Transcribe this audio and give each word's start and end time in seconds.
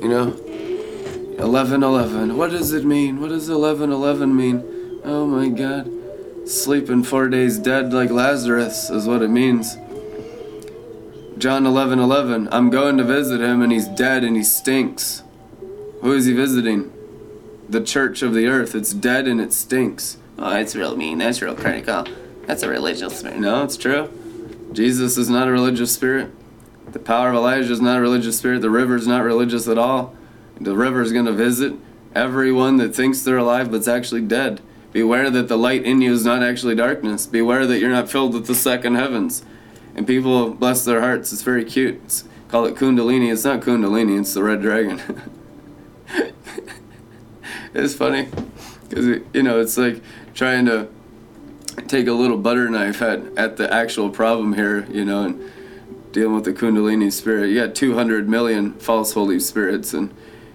You 0.00 0.08
know? 0.08 0.26
1111. 1.38 2.36
What 2.36 2.50
does 2.50 2.72
it 2.72 2.84
mean? 2.84 3.20
What 3.20 3.28
does 3.28 3.48
1111 3.48 4.34
mean? 4.34 5.00
Oh 5.04 5.26
my 5.26 5.48
god. 5.48 5.90
Sleeping 6.48 7.02
four 7.02 7.28
days 7.28 7.58
dead 7.58 7.92
like 7.92 8.10
Lazarus 8.10 8.90
is 8.90 9.06
what 9.06 9.22
it 9.22 9.28
means. 9.28 9.76
John 11.38 11.64
11:11. 11.64 12.48
I'm 12.50 12.70
going 12.70 12.96
to 12.96 13.04
visit 13.04 13.40
him 13.40 13.62
and 13.62 13.70
he's 13.70 13.86
dead 13.86 14.24
and 14.24 14.36
he 14.36 14.42
stinks. 14.42 15.22
Who 16.00 16.12
is 16.12 16.26
he 16.26 16.32
visiting? 16.32 16.92
The 17.68 17.82
church 17.82 18.22
of 18.22 18.34
the 18.34 18.46
earth. 18.46 18.74
It's 18.74 18.92
dead 18.92 19.28
and 19.28 19.40
it 19.40 19.52
stinks. 19.52 20.16
Oh, 20.38 20.50
that's 20.50 20.74
real 20.74 20.96
mean. 20.96 21.18
That's 21.18 21.40
real 21.42 21.54
critical. 21.54 22.06
That's 22.46 22.62
a 22.62 22.68
religious 22.68 23.18
spirit. 23.18 23.38
No, 23.38 23.62
it's 23.62 23.76
true. 23.76 24.10
Jesus 24.72 25.16
is 25.16 25.28
not 25.28 25.48
a 25.48 25.52
religious 25.52 25.92
spirit. 25.92 26.30
The 26.92 26.98
power 26.98 27.30
of 27.30 27.34
Elijah 27.34 27.72
is 27.72 27.80
not 27.80 27.98
a 27.98 28.00
religious 28.00 28.38
spirit. 28.38 28.62
The 28.62 28.70
river 28.70 28.96
is 28.96 29.06
not 29.06 29.22
religious 29.22 29.68
at 29.68 29.78
all. 29.78 30.14
The 30.60 30.74
river 30.74 31.02
is 31.02 31.12
going 31.12 31.26
to 31.26 31.32
visit 31.32 31.74
everyone 32.14 32.78
that 32.78 32.94
thinks 32.94 33.22
they're 33.22 33.36
alive 33.36 33.70
but's 33.70 33.88
actually 33.88 34.22
dead. 34.22 34.60
Beware 34.92 35.30
that 35.30 35.48
the 35.48 35.58
light 35.58 35.84
in 35.84 36.00
you 36.00 36.12
is 36.12 36.24
not 36.24 36.42
actually 36.42 36.74
darkness. 36.74 37.26
Beware 37.26 37.66
that 37.66 37.78
you're 37.78 37.90
not 37.90 38.10
filled 38.10 38.32
with 38.32 38.46
the 38.46 38.54
second 38.54 38.94
heavens. 38.94 39.44
And 39.94 40.06
people 40.06 40.50
bless 40.50 40.84
their 40.84 41.00
hearts. 41.00 41.32
It's 41.32 41.42
very 41.42 41.64
cute. 41.64 42.00
It's, 42.04 42.24
call 42.48 42.64
it 42.64 42.74
Kundalini. 42.74 43.30
It's 43.30 43.44
not 43.44 43.60
Kundalini, 43.60 44.18
it's 44.18 44.32
the 44.32 44.42
red 44.42 44.62
dragon. 44.62 45.00
it's 47.74 47.94
funny 47.94 48.28
because, 48.88 49.20
you 49.34 49.42
know, 49.42 49.60
it's 49.60 49.76
like 49.76 50.02
trying 50.34 50.64
to 50.66 50.88
take 51.86 52.06
a 52.06 52.12
little 52.12 52.38
butter 52.38 52.68
knife 52.70 53.02
at, 53.02 53.20
at 53.36 53.56
the 53.58 53.72
actual 53.72 54.10
problem 54.10 54.54
here, 54.54 54.86
you 54.90 55.04
know, 55.04 55.24
and 55.24 55.52
dealing 56.18 56.34
with 56.34 56.44
the 56.44 56.52
Kundalini 56.52 57.12
spirit. 57.12 57.48
You 57.48 57.64
got 57.64 57.76
200 57.76 58.28
million 58.28 58.72
false 58.74 59.12
holy 59.12 59.38
spirits, 59.38 59.94
and 59.94 60.12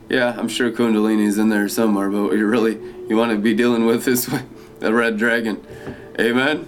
yeah, 0.09 0.35
I'm 0.37 0.49
sure 0.49 0.69
Kundalini's 0.69 1.37
in 1.37 1.47
there 1.47 1.69
somewhere, 1.69 2.09
but 2.09 2.23
what 2.23 2.33
you 2.33 2.45
really 2.45 2.77
you 3.07 3.15
want 3.15 3.31
to 3.31 3.37
be 3.37 3.53
dealing 3.53 3.85
with 3.85 4.07
is 4.07 4.29
the 4.79 4.93
red 4.93 5.17
dragon. 5.17 5.65
Amen. 6.19 6.67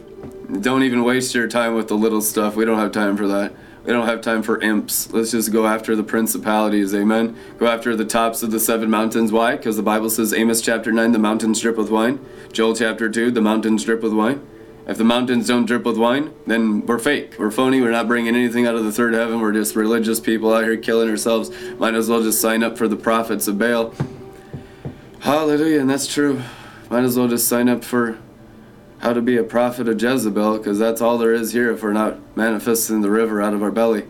Don't 0.62 0.84
even 0.84 1.04
waste 1.04 1.36
your 1.36 1.48
time 1.48 1.76
with 1.76 1.90
the 1.90 1.96
little 1.96 2.22
stuff. 2.22 2.56
We 2.56 2.64
don't 2.64 2.78
have 2.78 2.94
time 2.94 3.18
for 3.18 3.28
that. 3.28 3.54
We 3.84 3.92
don't 3.92 4.06
have 4.06 4.22
time 4.22 4.42
for 4.42 4.62
imps. 4.62 5.12
Let's 5.12 5.32
just 5.32 5.52
go 5.52 5.68
after 5.68 5.96
the 5.96 6.04
principalities. 6.04 6.96
Amen. 6.96 7.38
Go 7.58 7.68
after 7.68 7.96
the 7.96 8.06
tops 8.06 8.42
of 8.44 8.52
the 8.52 8.60
seven 8.60 8.90
mountains. 8.90 9.32
Why? 9.32 9.58
Because 9.58 9.76
the 9.76 9.84
Bible 9.84 10.10
says, 10.10 10.34
Amos 10.34 10.62
chapter 10.62 10.92
9, 10.92 11.12
the 11.12 11.20
mountains 11.20 11.60
drip 11.60 11.78
with 11.78 11.92
wine. 11.92 12.26
Joel 12.52 12.76
chapter 12.76 13.10
2, 13.10 13.32
the 13.32 13.42
mountains 13.42 13.84
drip 13.84 14.02
with 14.02 14.14
wine. 14.14 14.46
If 14.88 14.98
the 14.98 15.04
mountains 15.04 15.48
don't 15.48 15.66
drip 15.66 15.84
with 15.84 15.98
wine, 15.98 16.32
then 16.46 16.86
we're 16.86 17.00
fake. 17.00 17.36
We're 17.40 17.50
phony. 17.50 17.82
We're 17.82 17.92
not 17.92 18.08
bringing 18.08 18.36
anything 18.36 18.68
out 18.68 18.76
of 18.76 18.84
the 18.84 18.92
third 18.92 19.16
heaven. 19.16 19.42
We're 19.42 19.54
just 19.54 19.76
religious 19.76 20.20
people 20.20 20.54
out 20.54 20.64
here 20.64 20.78
killing 20.78 21.10
ourselves. 21.10 21.50
Might 21.80 21.96
as 21.96 22.08
well 22.08 22.22
just 22.22 22.40
sign 22.40 22.62
up 22.62 22.78
for 22.78 22.88
the 22.88 22.96
prophets 22.96 23.48
of 23.48 23.58
Baal. 23.58 23.94
Hallelujah. 25.22 25.80
And 25.80 25.90
that's 25.90 26.06
true. 26.06 26.44
Might 26.92 27.04
as 27.04 27.18
well 27.18 27.28
just 27.28 27.48
sign 27.48 27.68
up 27.68 27.84
for 27.84 28.20
how 29.00 29.12
to 29.14 29.22
be 29.22 29.38
a 29.38 29.44
prophet 29.44 29.88
of 29.88 30.02
Jezebel, 30.02 30.60
because 30.60 30.78
that's 30.78 31.02
all 31.02 31.18
there 31.18 31.34
is 31.34 31.52
here 31.52 31.72
if 31.72 31.82
we're 31.82 31.92
not 31.92 32.20
manifesting 32.38 33.02
the 33.02 33.10
river 33.10 33.42
out 33.42 33.54
of 33.54 33.64
our 33.64 33.72
belly. 33.72 34.06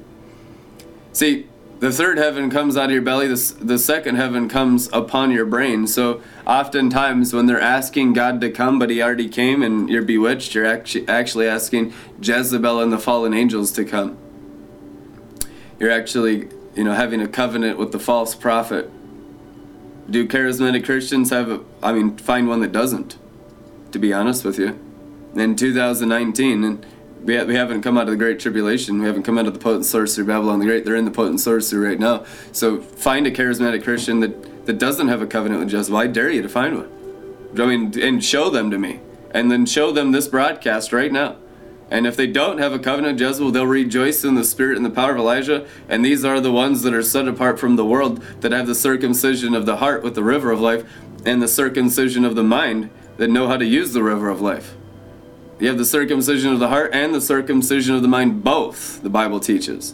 See, 1.13 1.47
the 1.79 1.91
third 1.91 2.17
heaven 2.17 2.49
comes 2.49 2.77
out 2.77 2.85
of 2.85 2.91
your 2.91 3.01
belly, 3.01 3.27
the, 3.27 3.55
the 3.59 3.77
second 3.77 4.15
heaven 4.15 4.47
comes 4.47 4.89
upon 4.93 5.31
your 5.31 5.45
brain. 5.45 5.87
So, 5.87 6.21
oftentimes, 6.47 7.33
when 7.33 7.47
they're 7.47 7.59
asking 7.59 8.13
God 8.13 8.39
to 8.41 8.49
come, 8.49 8.79
but 8.79 8.89
He 8.89 9.01
already 9.01 9.27
came 9.27 9.61
and 9.61 9.89
you're 9.89 10.01
bewitched, 10.01 10.55
you're 10.55 10.65
actually, 10.65 11.07
actually 11.07 11.47
asking 11.47 11.93
Jezebel 12.21 12.79
and 12.81 12.93
the 12.93 12.97
fallen 12.97 13.33
angels 13.33 13.71
to 13.73 13.83
come. 13.83 14.17
You're 15.79 15.91
actually, 15.91 16.47
you 16.75 16.85
know, 16.85 16.93
having 16.93 17.21
a 17.21 17.27
covenant 17.27 17.77
with 17.77 17.91
the 17.91 17.99
false 17.99 18.35
prophet. 18.35 18.89
Do 20.09 20.25
charismatic 20.27 20.85
Christians 20.85 21.29
have, 21.31 21.51
a, 21.51 21.61
I 21.83 21.91
mean, 21.91 22.15
find 22.17 22.47
one 22.47 22.61
that 22.61 22.71
doesn't, 22.71 23.17
to 23.91 23.99
be 23.99 24.13
honest 24.13 24.45
with 24.45 24.57
you. 24.57 24.79
In 25.35 25.57
2019, 25.57 26.63
and 26.63 26.85
we, 27.25 27.35
ha- 27.35 27.43
we 27.43 27.55
haven't 27.55 27.81
come 27.81 27.97
out 27.97 28.03
of 28.03 28.11
the 28.11 28.17
Great 28.17 28.39
Tribulation. 28.39 28.99
We 28.99 29.07
haven't 29.07 29.23
come 29.23 29.37
out 29.37 29.47
of 29.47 29.53
the 29.53 29.59
potent 29.59 29.85
sorcery 29.85 30.23
Babylon 30.23 30.59
the 30.59 30.65
Great. 30.65 30.85
They're 30.85 30.95
in 30.95 31.05
the 31.05 31.11
potent 31.11 31.39
sorcery 31.39 31.87
right 31.87 31.99
now. 31.99 32.23
So 32.51 32.79
find 32.79 33.25
a 33.25 33.31
charismatic 33.31 33.83
Christian 33.83 34.19
that, 34.19 34.65
that 34.67 34.77
doesn't 34.77 35.07
have 35.07 35.21
a 35.21 35.27
covenant 35.27 35.61
with 35.61 35.73
Jezebel. 35.73 35.97
I 35.97 36.07
dare 36.07 36.29
you 36.29 36.43
to 36.43 36.49
find 36.49 36.77
one. 36.77 36.91
I 37.59 37.65
mean, 37.65 37.99
and 37.99 38.23
show 38.23 38.49
them 38.49 38.69
to 38.69 38.77
me. 38.77 38.99
And 39.31 39.51
then 39.51 39.65
show 39.65 39.91
them 39.91 40.11
this 40.11 40.27
broadcast 40.27 40.93
right 40.93 41.11
now. 41.11 41.37
And 41.89 42.07
if 42.07 42.15
they 42.15 42.27
don't 42.27 42.57
have 42.57 42.73
a 42.73 42.79
covenant 42.79 43.15
with 43.15 43.21
Jezebel, 43.21 43.51
they'll 43.51 43.67
rejoice 43.67 44.23
in 44.23 44.35
the 44.35 44.43
spirit 44.43 44.77
and 44.77 44.85
the 44.85 44.89
power 44.89 45.11
of 45.11 45.17
Elijah. 45.17 45.67
And 45.89 46.05
these 46.05 46.23
are 46.23 46.39
the 46.39 46.51
ones 46.51 46.83
that 46.83 46.93
are 46.93 47.03
set 47.03 47.27
apart 47.27 47.59
from 47.59 47.75
the 47.75 47.85
world 47.85 48.21
that 48.41 48.51
have 48.51 48.67
the 48.67 48.75
circumcision 48.75 49.53
of 49.55 49.65
the 49.65 49.77
heart 49.77 50.03
with 50.03 50.15
the 50.15 50.23
river 50.23 50.51
of 50.51 50.59
life 50.59 50.87
and 51.25 51.41
the 51.41 51.47
circumcision 51.47 52.23
of 52.23 52.35
the 52.35 52.43
mind 52.43 52.89
that 53.17 53.29
know 53.29 53.47
how 53.47 53.57
to 53.57 53.65
use 53.65 53.93
the 53.93 54.03
river 54.03 54.29
of 54.29 54.41
life. 54.41 54.75
You 55.59 55.69
have 55.69 55.77
the 55.77 55.85
circumcision 55.85 56.51
of 56.51 56.59
the 56.59 56.67
heart 56.67 56.91
and 56.93 57.13
the 57.13 57.21
circumcision 57.21 57.95
of 57.95 58.01
the 58.01 58.07
mind, 58.07 58.43
both, 58.43 59.01
the 59.01 59.09
Bible 59.09 59.39
teaches. 59.39 59.93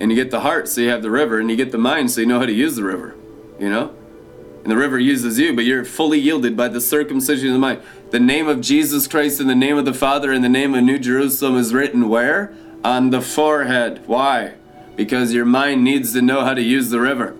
And 0.00 0.10
you 0.10 0.16
get 0.16 0.32
the 0.32 0.40
heart, 0.40 0.68
so 0.68 0.80
you 0.80 0.88
have 0.88 1.02
the 1.02 1.10
river, 1.10 1.38
and 1.38 1.48
you 1.48 1.56
get 1.56 1.70
the 1.70 1.78
mind, 1.78 2.10
so 2.10 2.20
you 2.20 2.26
know 2.26 2.40
how 2.40 2.46
to 2.46 2.52
use 2.52 2.74
the 2.74 2.82
river. 2.82 3.14
You 3.60 3.70
know? 3.70 3.94
And 4.62 4.70
the 4.70 4.76
river 4.76 4.98
uses 4.98 5.38
you, 5.38 5.54
but 5.54 5.64
you're 5.64 5.84
fully 5.84 6.18
yielded 6.18 6.56
by 6.56 6.68
the 6.68 6.80
circumcision 6.80 7.48
of 7.48 7.54
the 7.54 7.58
mind. 7.60 7.82
The 8.10 8.18
name 8.18 8.48
of 8.48 8.60
Jesus 8.60 9.06
Christ 9.06 9.40
in 9.40 9.46
the 9.46 9.54
name 9.54 9.76
of 9.76 9.84
the 9.84 9.94
Father 9.94 10.32
in 10.32 10.42
the 10.42 10.48
name 10.48 10.74
of 10.74 10.82
New 10.82 10.98
Jerusalem 10.98 11.56
is 11.56 11.72
written 11.72 12.08
where? 12.08 12.54
On 12.84 13.10
the 13.10 13.20
forehead. 13.20 14.02
Why? 14.06 14.54
Because 14.96 15.32
your 15.32 15.44
mind 15.44 15.84
needs 15.84 16.12
to 16.12 16.22
know 16.22 16.44
how 16.44 16.54
to 16.54 16.62
use 16.62 16.90
the 16.90 17.00
river. 17.00 17.36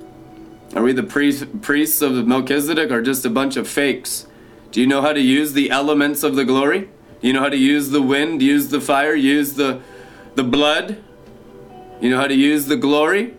Are 0.74 0.82
we 0.82 0.92
the 0.92 1.02
priest, 1.02 1.60
priests 1.60 2.00
of 2.02 2.26
Melchizedek 2.26 2.90
or 2.90 3.02
just 3.02 3.24
a 3.24 3.30
bunch 3.30 3.56
of 3.56 3.68
fakes? 3.68 4.26
Do 4.70 4.80
you 4.80 4.86
know 4.86 5.02
how 5.02 5.12
to 5.12 5.20
use 5.20 5.52
the 5.52 5.70
elements 5.70 6.22
of 6.22 6.34
the 6.34 6.44
glory? 6.44 6.88
You 7.22 7.32
know 7.32 7.40
how 7.40 7.48
to 7.48 7.56
use 7.56 7.90
the 7.90 8.02
wind, 8.02 8.42
use 8.42 8.68
the 8.68 8.80
fire, 8.80 9.14
use 9.14 9.54
the, 9.54 9.80
the 10.34 10.42
blood? 10.42 11.02
You 12.00 12.10
know 12.10 12.18
how 12.18 12.26
to 12.26 12.34
use 12.34 12.66
the 12.66 12.76
glory? 12.76 13.34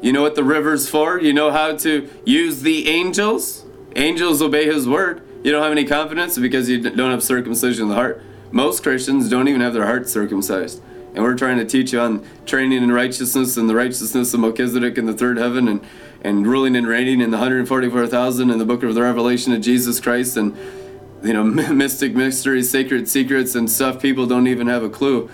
You 0.00 0.12
know 0.12 0.22
what 0.22 0.34
the 0.34 0.44
river's 0.44 0.88
for? 0.88 1.20
You 1.20 1.34
know 1.34 1.50
how 1.50 1.76
to 1.76 2.08
use 2.24 2.62
the 2.62 2.88
angels? 2.88 3.66
Angels 3.94 4.40
obey 4.40 4.64
his 4.64 4.88
word. 4.88 5.22
You 5.44 5.52
don't 5.52 5.62
have 5.62 5.72
any 5.72 5.84
confidence 5.84 6.38
because 6.38 6.68
you 6.70 6.80
don't 6.80 7.10
have 7.10 7.22
circumcision 7.22 7.84
of 7.84 7.88
the 7.90 7.94
heart. 7.94 8.22
Most 8.50 8.82
Christians 8.82 9.28
don't 9.28 9.48
even 9.48 9.60
have 9.60 9.74
their 9.74 9.84
heart 9.84 10.08
circumcised. 10.08 10.82
And 11.14 11.22
we're 11.22 11.36
trying 11.36 11.58
to 11.58 11.64
teach 11.64 11.92
you 11.92 12.00
on 12.00 12.26
training 12.46 12.82
in 12.82 12.90
righteousness 12.90 13.56
and 13.56 13.68
the 13.68 13.74
righteousness 13.74 14.32
of 14.32 14.40
Melchizedek 14.40 14.96
in 14.96 15.06
the 15.06 15.12
third 15.12 15.36
heaven 15.36 15.68
and, 15.68 15.84
and 16.22 16.46
ruling 16.46 16.74
and 16.74 16.86
reigning 16.86 17.20
in 17.20 17.30
the 17.30 17.36
144,000 17.36 18.50
in 18.50 18.58
the 18.58 18.64
book 18.64 18.82
of 18.82 18.94
the 18.94 19.02
Revelation 19.02 19.52
of 19.52 19.60
Jesus 19.60 20.00
Christ 20.00 20.36
and 20.36 20.56
you 21.24 21.32
know 21.32 21.44
mystic 21.72 22.14
mysteries, 22.14 22.70
sacred 22.70 23.08
secrets 23.08 23.54
and 23.54 23.70
stuff 23.70 24.00
people 24.00 24.26
don't 24.26 24.46
even 24.46 24.66
have 24.66 24.82
a 24.82 24.90
clue. 24.90 25.30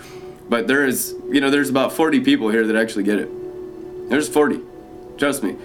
But 0.49 0.67
there 0.67 0.85
is, 0.85 1.15
you 1.29 1.39
know, 1.39 1.49
there's 1.49 1.69
about 1.69 1.93
40 1.93 2.19
people 2.21 2.49
here 2.49 2.67
that 2.67 2.75
actually 2.75 3.03
get 3.03 3.19
it. 3.19 4.09
There's 4.09 4.27
40. 4.27 4.59
Trust 5.17 5.43
me. 5.43 5.55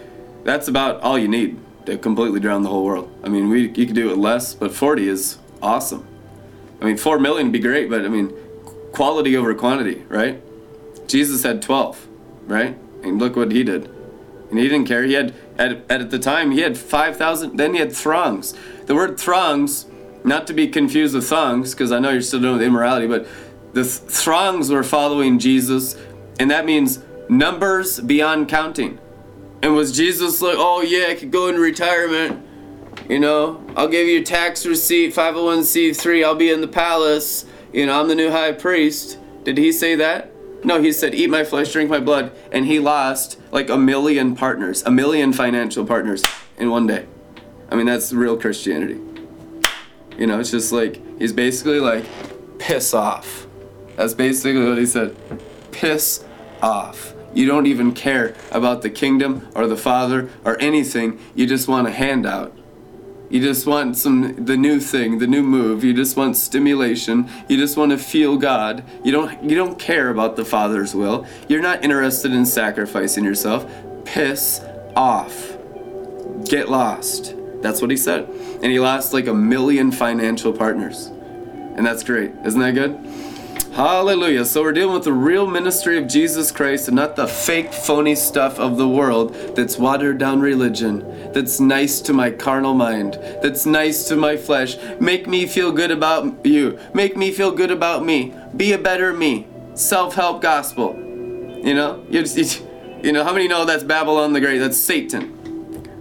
That's 0.44 0.68
about 0.68 1.00
all 1.00 1.18
you 1.18 1.26
need 1.26 1.58
to 1.86 1.98
completely 1.98 2.38
drown 2.38 2.62
the 2.62 2.68
whole 2.68 2.84
world. 2.84 3.10
I 3.24 3.28
mean, 3.28 3.48
we 3.48 3.68
you 3.68 3.86
could 3.86 3.94
do 3.94 4.10
it 4.10 4.16
less, 4.16 4.54
but 4.54 4.72
40 4.72 5.08
is 5.08 5.38
awesome. 5.62 6.06
I 6.80 6.84
mean, 6.84 6.96
4 6.96 7.18
million 7.18 7.46
would 7.46 7.52
be 7.52 7.58
great, 7.58 7.88
but 7.90 8.04
I 8.04 8.08
mean, 8.08 8.32
quality 8.92 9.36
over 9.36 9.54
quantity, 9.54 10.04
right? 10.08 10.40
Jesus 11.08 11.42
had 11.42 11.62
12, 11.62 12.06
right? 12.46 12.76
And 13.02 13.18
look 13.18 13.36
what 13.36 13.52
he 13.52 13.62
did. 13.62 13.90
And 14.50 14.58
he 14.58 14.68
didn't 14.68 14.86
care. 14.86 15.02
He 15.02 15.14
had, 15.14 15.34
at, 15.58 15.90
at 15.90 16.10
the 16.10 16.18
time, 16.18 16.50
he 16.50 16.60
had 16.60 16.78
5,000, 16.78 17.56
then 17.56 17.74
he 17.74 17.80
had 17.80 17.92
throngs. 17.92 18.54
The 18.86 18.94
word 18.94 19.18
throngs, 19.18 19.86
not 20.26 20.46
to 20.48 20.52
be 20.52 20.68
confused 20.68 21.14
with 21.14 21.28
thongs, 21.28 21.72
because 21.72 21.92
I 21.92 21.98
know 21.98 22.10
you're 22.10 22.20
still 22.20 22.40
doing 22.40 22.54
with 22.54 22.62
immorality, 22.62 23.06
but 23.06 23.26
the 23.72 23.84
th- 23.84 24.10
throngs 24.10 24.70
were 24.70 24.82
following 24.82 25.38
Jesus, 25.38 25.96
and 26.40 26.50
that 26.50 26.66
means 26.66 26.98
numbers 27.28 28.00
beyond 28.00 28.48
counting. 28.48 28.98
And 29.62 29.74
was 29.74 29.96
Jesus 29.96 30.42
like, 30.42 30.56
oh 30.58 30.82
yeah, 30.82 31.06
I 31.10 31.14
could 31.14 31.30
go 31.30 31.48
into 31.48 31.60
retirement, 31.60 32.44
you 33.08 33.20
know, 33.20 33.64
I'll 33.76 33.88
give 33.88 34.08
you 34.08 34.20
a 34.20 34.22
tax 34.22 34.66
receipt, 34.66 35.14
501c3, 35.14 36.24
I'll 36.24 36.34
be 36.34 36.50
in 36.50 36.60
the 36.60 36.68
palace, 36.68 37.46
you 37.72 37.86
know, 37.86 38.00
I'm 38.00 38.08
the 38.08 38.14
new 38.14 38.30
high 38.30 38.52
priest. 38.52 39.18
Did 39.44 39.58
he 39.58 39.70
say 39.70 39.94
that? 39.94 40.32
No, 40.64 40.82
he 40.82 40.90
said, 40.90 41.14
eat 41.14 41.30
my 41.30 41.44
flesh, 41.44 41.72
drink 41.72 41.88
my 41.88 42.00
blood. 42.00 42.32
And 42.50 42.66
he 42.66 42.80
lost 42.80 43.38
like 43.52 43.68
a 43.68 43.76
million 43.76 44.34
partners, 44.34 44.82
a 44.84 44.90
million 44.90 45.32
financial 45.32 45.86
partners 45.86 46.22
in 46.58 46.70
one 46.70 46.88
day. 46.88 47.06
I 47.70 47.76
mean, 47.76 47.86
that's 47.86 48.12
real 48.12 48.36
Christianity. 48.36 49.00
You 50.18 50.26
know, 50.26 50.40
it's 50.40 50.50
just 50.50 50.72
like, 50.72 51.00
he's 51.18 51.32
basically 51.32 51.80
like, 51.80 52.04
piss 52.58 52.94
off. 52.94 53.46
That's 53.96 54.14
basically 54.14 54.64
what 54.64 54.78
he 54.78 54.86
said. 54.86 55.16
Piss 55.72 56.24
off. 56.62 57.14
You 57.34 57.46
don't 57.46 57.66
even 57.66 57.92
care 57.92 58.34
about 58.50 58.82
the 58.82 58.90
kingdom 58.90 59.46
or 59.54 59.66
the 59.66 59.76
Father 59.76 60.30
or 60.44 60.58
anything. 60.58 61.20
You 61.34 61.46
just 61.46 61.68
want 61.68 61.86
a 61.86 61.90
handout. 61.90 62.56
You 63.28 63.40
just 63.40 63.66
want 63.66 63.96
some 63.96 64.44
the 64.44 64.56
new 64.56 64.80
thing, 64.80 65.18
the 65.18 65.26
new 65.26 65.42
move. 65.42 65.84
You 65.84 65.92
just 65.92 66.16
want 66.16 66.36
stimulation. 66.36 67.28
You 67.48 67.56
just 67.56 67.76
want 67.76 67.90
to 67.90 67.98
feel 67.98 68.38
God. 68.38 68.84
You 69.04 69.12
don't 69.12 69.42
you 69.42 69.56
don't 69.56 69.78
care 69.78 70.10
about 70.10 70.36
the 70.36 70.44
Father's 70.44 70.94
will. 70.94 71.26
You're 71.48 71.60
not 71.60 71.84
interested 71.84 72.32
in 72.32 72.46
sacrificing 72.46 73.24
yourself. 73.24 73.70
Piss 74.04 74.62
off. 74.94 75.58
Get 76.44 76.70
lost. 76.70 77.35
That's 77.62 77.80
what 77.80 77.90
he 77.90 77.96
said. 77.96 78.28
And 78.62 78.66
he 78.66 78.78
lost 78.78 79.12
like 79.12 79.26
a 79.26 79.34
million 79.34 79.92
financial 79.92 80.52
partners. 80.52 81.06
And 81.06 81.84
that's 81.84 82.02
great. 82.02 82.32
Isn't 82.44 82.60
that 82.60 82.72
good? 82.72 82.98
Hallelujah. 83.76 84.46
So 84.46 84.62
we're 84.62 84.72
dealing 84.72 84.94
with 84.94 85.04
the 85.04 85.12
real 85.12 85.46
ministry 85.46 85.98
of 85.98 86.08
Jesus 86.08 86.50
Christ 86.50 86.88
and 86.88 86.96
not 86.96 87.14
the 87.14 87.28
fake, 87.28 87.74
phony 87.74 88.14
stuff 88.14 88.58
of 88.58 88.78
the 88.78 88.88
world 88.88 89.34
that's 89.54 89.76
watered 89.76 90.16
down 90.16 90.40
religion, 90.40 91.32
that's 91.34 91.60
nice 91.60 92.00
to 92.00 92.14
my 92.14 92.30
carnal 92.30 92.72
mind, 92.72 93.18
that's 93.42 93.66
nice 93.66 94.08
to 94.08 94.16
my 94.16 94.38
flesh. 94.38 94.78
Make 94.98 95.26
me 95.26 95.46
feel 95.46 95.72
good 95.72 95.90
about 95.90 96.46
you. 96.46 96.78
Make 96.94 97.18
me 97.18 97.30
feel 97.30 97.52
good 97.52 97.70
about 97.70 98.02
me. 98.02 98.32
Be 98.56 98.72
a 98.72 98.78
better 98.78 99.12
me. 99.12 99.46
Self 99.74 100.14
help 100.14 100.40
gospel. 100.40 100.94
You 100.96 101.74
know? 101.74 102.02
You, 102.08 102.22
just, 102.22 102.62
you 103.02 103.12
know, 103.12 103.24
how 103.24 103.34
many 103.34 103.46
know 103.46 103.66
that's 103.66 103.84
Babylon 103.84 104.32
the 104.32 104.40
Great? 104.40 104.56
That's 104.56 104.78
Satan. 104.78 105.35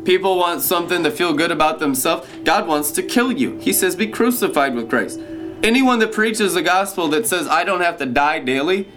People 0.05 0.37
want 0.37 0.61
something 0.61 1.03
to 1.03 1.11
feel 1.11 1.33
good 1.33 1.51
about 1.51 1.79
themselves. 1.79 2.29
God 2.43 2.67
wants 2.67 2.91
to 2.91 3.03
kill 3.03 3.31
you. 3.31 3.57
He 3.57 3.73
says, 3.73 3.95
Be 3.95 4.07
crucified 4.07 4.75
with 4.75 4.89
Christ. 4.89 5.19
Anyone 5.63 5.97
that 5.99 6.13
preaches 6.13 6.53
the 6.53 6.61
gospel 6.61 7.07
that 7.07 7.25
says 7.25 7.47
I 7.47 7.63
don't 7.63 7.81
have 7.81 7.97
to 7.97 8.05
die 8.05 8.39
daily 8.39 8.87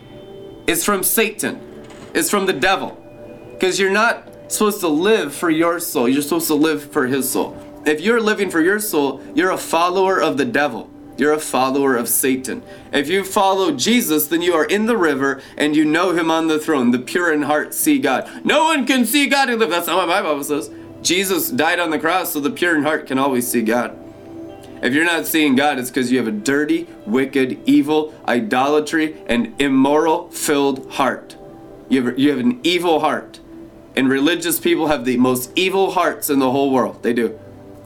is 0.67 0.85
from 0.85 1.03
Satan. 1.03 1.61
It's 2.13 2.29
from 2.29 2.45
the 2.45 2.53
devil. 2.53 3.03
Because 3.53 3.81
you're 3.81 3.91
not 3.91 4.29
supposed 4.53 4.81
to 4.81 4.89
live 4.89 5.35
for 5.35 5.49
your 5.49 5.81
soul. 5.81 6.09
You're 6.09 6.23
supposed 6.23 6.49
to 6.49 6.55
live 6.55 6.93
for 6.93 7.07
his 7.07 7.31
soul. 7.31 7.57
If 7.87 8.03
you're 8.03 8.21
living 8.21 8.51
for 8.51 8.61
your 8.61 8.79
soul, 8.79 9.23
you're 9.35 9.51
a 9.51 9.57
follower 9.57 10.21
of 10.21 10.37
the 10.37 10.45
devil. 10.45 10.91
You're 11.17 11.33
a 11.33 11.41
follower 11.41 11.97
of 11.97 12.09
Satan. 12.09 12.63
If 12.93 13.09
you 13.09 13.25
follow 13.25 13.73
Jesus, 13.73 14.29
then 14.29 14.43
you 14.43 14.53
are 14.55 14.67
in 14.67 14.87
the 14.87 14.97
river 14.97 15.41
and 15.57 15.75
you 15.75 15.85
know 15.85 16.13
him 16.13 16.31
on 16.31 16.49
the 16.49 16.61
throne. 16.61 16.91
The 16.91 16.99
pure 16.99 17.33
in 17.33 17.43
heart 17.43 17.75
see 17.75 17.99
God. 17.99 18.45
No 18.45 18.65
one 18.65 18.87
can 18.87 19.05
see 19.05 19.27
God 19.27 19.49
and 19.49 19.59
live. 19.59 19.71
That's 19.71 19.87
not 19.87 19.97
what 19.97 20.09
my 20.09 20.23
Bible 20.23 20.45
says. 20.45 20.71
Jesus 21.03 21.51
died 21.51 21.79
on 21.79 21.91
the 21.91 21.99
cross 21.99 22.33
so 22.33 22.41
the 22.41 22.51
pure 22.51 22.77
in 22.77 22.83
heart 22.83 23.07
can 23.07 23.19
always 23.19 23.49
see 23.49 23.63
God. 23.63 23.97
If 24.83 24.95
you're 24.95 25.05
not 25.05 25.27
seeing 25.27 25.57
God, 25.57 25.79
it's 25.79 25.91
because 25.91 26.13
you 26.13 26.19
have 26.19 26.29
a 26.29 26.33
dirty, 26.33 26.87
wicked, 27.05 27.59
evil, 27.67 28.15
idolatry, 28.29 29.17
and 29.27 29.61
immoral 29.61 30.31
filled 30.31 30.91
heart. 30.93 31.37
You 31.89 32.05
have, 32.05 32.19
you 32.19 32.31
have 32.31 32.39
an 32.39 32.61
evil 32.63 33.01
heart. 33.01 33.41
And 33.97 34.09
religious 34.09 34.61
people 34.61 34.87
have 34.87 35.05
the 35.05 35.17
most 35.17 35.51
evil 35.57 35.93
hearts 35.93 36.31
in 36.31 36.39
the 36.39 36.53
whole 36.53 36.71
world. 36.71 37.03
They 37.03 37.13
do. 37.13 37.39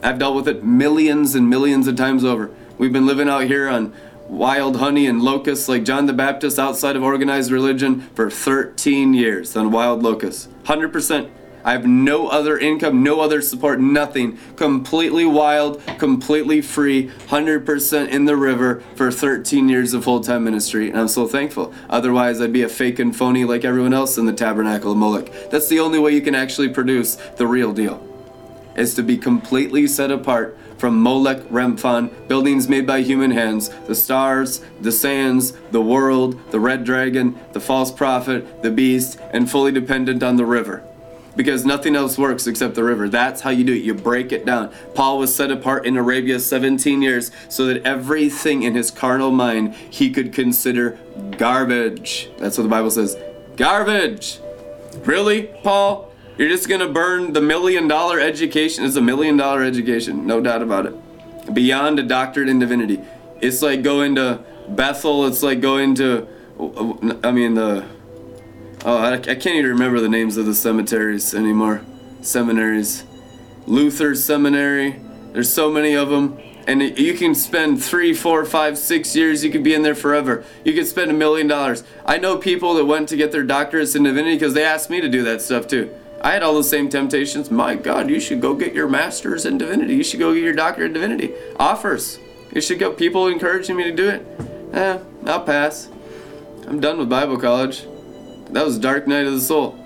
I've 0.03 0.19
dealt 0.19 0.35
with 0.35 0.47
it 0.47 0.63
millions 0.63 1.33
and 1.33 1.49
millions 1.49 1.87
of 1.87 1.95
times 1.95 2.23
over. 2.23 2.51
We've 2.77 2.93
been 2.93 3.07
living 3.07 3.29
out 3.29 3.45
here 3.45 3.67
on 3.69 3.93
wild 4.27 4.77
honey 4.77 5.07
and 5.07 5.21
locusts 5.21 5.67
like 5.67 5.83
John 5.83 6.05
the 6.05 6.13
Baptist 6.13 6.59
outside 6.59 6.95
of 6.95 7.03
organized 7.03 7.51
religion 7.51 8.01
for 8.13 8.29
13 8.29 9.13
years 9.13 9.55
on 9.55 9.71
wild 9.71 10.03
locusts. 10.03 10.47
100% 10.65 11.31
I 11.63 11.71
have 11.71 11.85
no 11.85 12.27
other 12.27 12.57
income, 12.57 13.03
no 13.03 13.21
other 13.21 13.41
support, 13.41 13.79
nothing. 13.79 14.37
Completely 14.55 15.25
wild, 15.25 15.81
completely 15.97 16.61
free, 16.61 17.07
100% 17.27 18.09
in 18.09 18.25
the 18.25 18.35
river 18.35 18.83
for 18.95 19.11
13 19.11 19.69
years 19.69 19.93
of 19.93 20.03
full 20.03 20.21
time 20.21 20.43
ministry. 20.43 20.89
And 20.89 20.99
I'm 20.99 21.07
so 21.07 21.25
thankful. 21.25 21.73
Otherwise, 21.89 22.41
I'd 22.41 22.53
be 22.53 22.63
a 22.63 22.69
fake 22.69 22.99
and 22.99 23.15
phony 23.15 23.45
like 23.45 23.63
everyone 23.63 23.93
else 23.93 24.17
in 24.17 24.25
the 24.25 24.33
tabernacle 24.33 24.91
of 24.91 24.97
Moloch. 24.97 25.29
That's 25.49 25.69
the 25.69 25.79
only 25.79 25.99
way 25.99 26.11
you 26.11 26.21
can 26.21 26.35
actually 26.35 26.69
produce 26.69 27.15
the 27.37 27.47
real 27.47 27.73
deal, 27.73 28.05
is 28.75 28.93
to 28.95 29.03
be 29.03 29.17
completely 29.17 29.87
set 29.87 30.11
apart 30.11 30.57
from 30.77 31.01
Molech, 31.01 31.37
Remphan, 31.43 32.27
buildings 32.27 32.67
made 32.67 32.85
by 32.85 33.03
human 33.03 33.31
hands, 33.31 33.69
the 33.87 33.95
stars, 33.95 34.61
the 34.81 34.91
sands, 34.91 35.53
the 35.71 35.81
world, 35.81 36.37
the 36.51 36.59
red 36.59 36.83
dragon, 36.83 37.39
the 37.53 37.61
false 37.61 37.89
prophet, 37.89 38.61
the 38.63 38.71
beast, 38.71 39.17
and 39.31 39.49
fully 39.49 39.71
dependent 39.71 40.21
on 40.21 40.35
the 40.35 40.45
river 40.45 40.83
because 41.35 41.65
nothing 41.65 41.95
else 41.95 42.17
works 42.17 42.47
except 42.47 42.75
the 42.75 42.83
river. 42.83 43.09
That's 43.09 43.41
how 43.41 43.49
you 43.49 43.63
do 43.63 43.73
it. 43.73 43.83
You 43.83 43.93
break 43.93 44.31
it 44.31 44.45
down. 44.45 44.71
Paul 44.93 45.17
was 45.17 45.33
set 45.33 45.51
apart 45.51 45.85
in 45.85 45.97
Arabia 45.97 46.39
17 46.39 47.01
years 47.01 47.31
so 47.49 47.65
that 47.67 47.83
everything 47.85 48.63
in 48.63 48.75
his 48.75 48.91
carnal 48.91 49.31
mind 49.31 49.73
he 49.75 50.11
could 50.11 50.33
consider 50.33 50.99
garbage. 51.37 52.29
That's 52.37 52.57
what 52.57 52.63
the 52.63 52.69
Bible 52.69 52.91
says. 52.91 53.17
Garbage. 53.55 54.39
Really, 55.05 55.43
Paul? 55.63 56.11
You're 56.37 56.49
just 56.49 56.67
going 56.67 56.81
to 56.81 56.87
burn 56.87 57.33
the 57.33 57.41
million 57.41 57.87
dollar 57.87 58.19
education? 58.19 58.85
It's 58.85 58.95
a 58.95 59.01
million 59.01 59.37
dollar 59.37 59.63
education, 59.63 60.25
no 60.25 60.41
doubt 60.41 60.63
about 60.63 60.87
it. 60.87 61.53
Beyond 61.53 61.99
a 61.99 62.03
doctorate 62.03 62.49
in 62.49 62.59
divinity. 62.59 63.01
It's 63.41 63.61
like 63.61 63.83
going 63.83 64.15
to 64.15 64.43
Bethel, 64.69 65.27
it's 65.27 65.43
like 65.43 65.61
going 65.61 65.95
to, 65.95 66.27
I 67.23 67.31
mean, 67.31 67.53
the 67.55 67.85
Oh, 68.85 68.97
I, 68.97 69.13
I 69.13 69.19
can't 69.19 69.55
even 69.55 69.71
remember 69.71 70.01
the 70.01 70.09
names 70.09 70.35
of 70.35 70.45
the 70.45 70.53
cemeteries 70.53 71.33
anymore. 71.33 71.81
Seminaries. 72.21 73.05
Luther 73.65 74.13
Seminary. 74.13 74.99
There's 75.31 75.51
so 75.51 75.71
many 75.71 75.93
of 75.93 76.09
them. 76.09 76.37
And 76.67 76.81
you 76.81 77.13
can 77.13 77.33
spend 77.33 77.81
three, 77.81 78.13
four, 78.13 78.43
five, 78.43 78.77
six 78.77 79.15
years. 79.15 79.43
You 79.43 79.51
could 79.51 79.63
be 79.63 79.73
in 79.73 79.83
there 79.83 79.95
forever. 79.95 80.43
You 80.65 80.73
could 80.73 80.87
spend 80.87 81.11
a 81.11 81.13
million 81.13 81.47
dollars. 81.47 81.83
I 82.05 82.17
know 82.17 82.37
people 82.37 82.73
that 82.73 82.85
went 82.85 83.07
to 83.09 83.17
get 83.17 83.31
their 83.31 83.45
doctorates 83.45 83.95
in 83.95 84.03
divinity 84.03 84.35
because 84.35 84.53
they 84.53 84.65
asked 84.65 84.89
me 84.89 84.99
to 84.99 85.07
do 85.07 85.23
that 85.23 85.41
stuff 85.41 85.65
too. 85.67 85.93
I 86.19 86.31
had 86.31 86.43
all 86.43 86.55
the 86.55 86.63
same 86.63 86.89
temptations. 86.89 87.51
My 87.51 87.75
God, 87.75 88.09
you 88.09 88.19
should 88.19 88.41
go 88.41 88.53
get 88.53 88.73
your 88.73 88.89
master's 88.89 89.45
in 89.45 89.57
divinity. 89.57 89.95
You 89.95 90.03
should 90.03 90.19
go 90.19 90.33
get 90.33 90.43
your 90.43 90.53
doctorate 90.53 90.87
in 90.87 90.93
divinity. 90.93 91.33
Offers. 91.57 92.19
You 92.53 92.61
should 92.61 92.79
go. 92.79 92.91
People 92.91 93.27
encouraging 93.27 93.77
me 93.77 93.83
to 93.85 93.93
do 93.93 94.09
it. 94.09 94.25
Eh, 94.73 94.99
I'll 95.25 95.43
pass. 95.43 95.89
I'm 96.67 96.79
done 96.79 96.97
with 96.97 97.09
Bible 97.09 97.37
college. 97.37 97.85
That 98.53 98.65
was 98.65 98.77
dark 98.77 99.07
night 99.07 99.25
of 99.25 99.33
the 99.33 99.41
soul. 99.41 99.79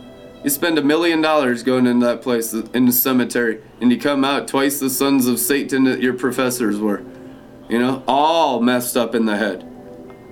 You 0.43 0.49
spend 0.49 0.77
a 0.77 0.83
million 0.83 1.21
dollars 1.21 1.63
going 1.63 1.87
into 1.87 2.05
that 2.05 2.21
place 2.21 2.51
in 2.53 2.85
the 2.85 2.91
cemetery, 2.91 3.61
and 3.79 3.89
you 3.91 3.97
come 3.97 4.25
out 4.25 4.47
twice 4.49 4.77
the 4.77 4.89
sons 4.89 5.25
of 5.25 5.39
Satan 5.39 5.85
that 5.85 6.01
your 6.01 6.13
professors 6.13 6.77
were. 6.77 7.01
You 7.69 7.79
know, 7.79 8.03
all 8.07 8.61
messed 8.61 8.97
up 8.97 9.15
in 9.15 9.25
the 9.25 9.37
head, 9.37 9.65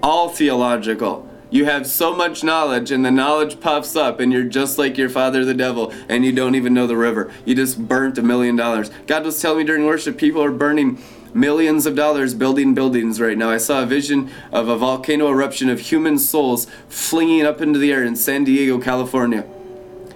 all 0.03 0.27
theological. 0.27 1.29
You 1.49 1.63
have 1.65 1.87
so 1.87 2.13
much 2.13 2.43
knowledge, 2.43 2.91
and 2.91 3.05
the 3.05 3.11
knowledge 3.11 3.61
puffs 3.61 3.95
up, 3.95 4.19
and 4.19 4.33
you're 4.33 4.43
just 4.43 4.77
like 4.77 4.97
your 4.97 5.09
father, 5.09 5.45
the 5.45 5.53
devil, 5.53 5.93
and 6.09 6.25
you 6.25 6.33
don't 6.33 6.55
even 6.55 6.73
know 6.73 6.87
the 6.87 6.97
river. 6.97 7.31
You 7.45 7.55
just 7.55 7.87
burnt 7.87 8.17
a 8.17 8.21
million 8.21 8.57
dollars. 8.57 8.91
God 9.07 9.23
was 9.23 9.41
telling 9.41 9.59
me 9.59 9.63
during 9.63 9.85
worship, 9.85 10.17
people 10.17 10.43
are 10.43 10.51
burning 10.51 10.97
millions 11.35 11.85
of 11.85 11.95
dollars 11.95 12.33
building 12.33 12.73
buildings 12.73 13.19
right 13.19 13.37
now. 13.37 13.51
I 13.51 13.57
saw 13.57 13.83
a 13.83 13.85
vision 13.85 14.31
of 14.53 14.69
a 14.69 14.77
volcano 14.77 15.29
eruption 15.29 15.69
of 15.69 15.81
human 15.81 16.17
souls 16.17 16.65
flinging 16.87 17.45
up 17.45 17.61
into 17.61 17.77
the 17.77 17.91
air 17.91 18.03
in 18.03 18.15
San 18.15 18.45
Diego, 18.45 18.79
California. 18.79 19.45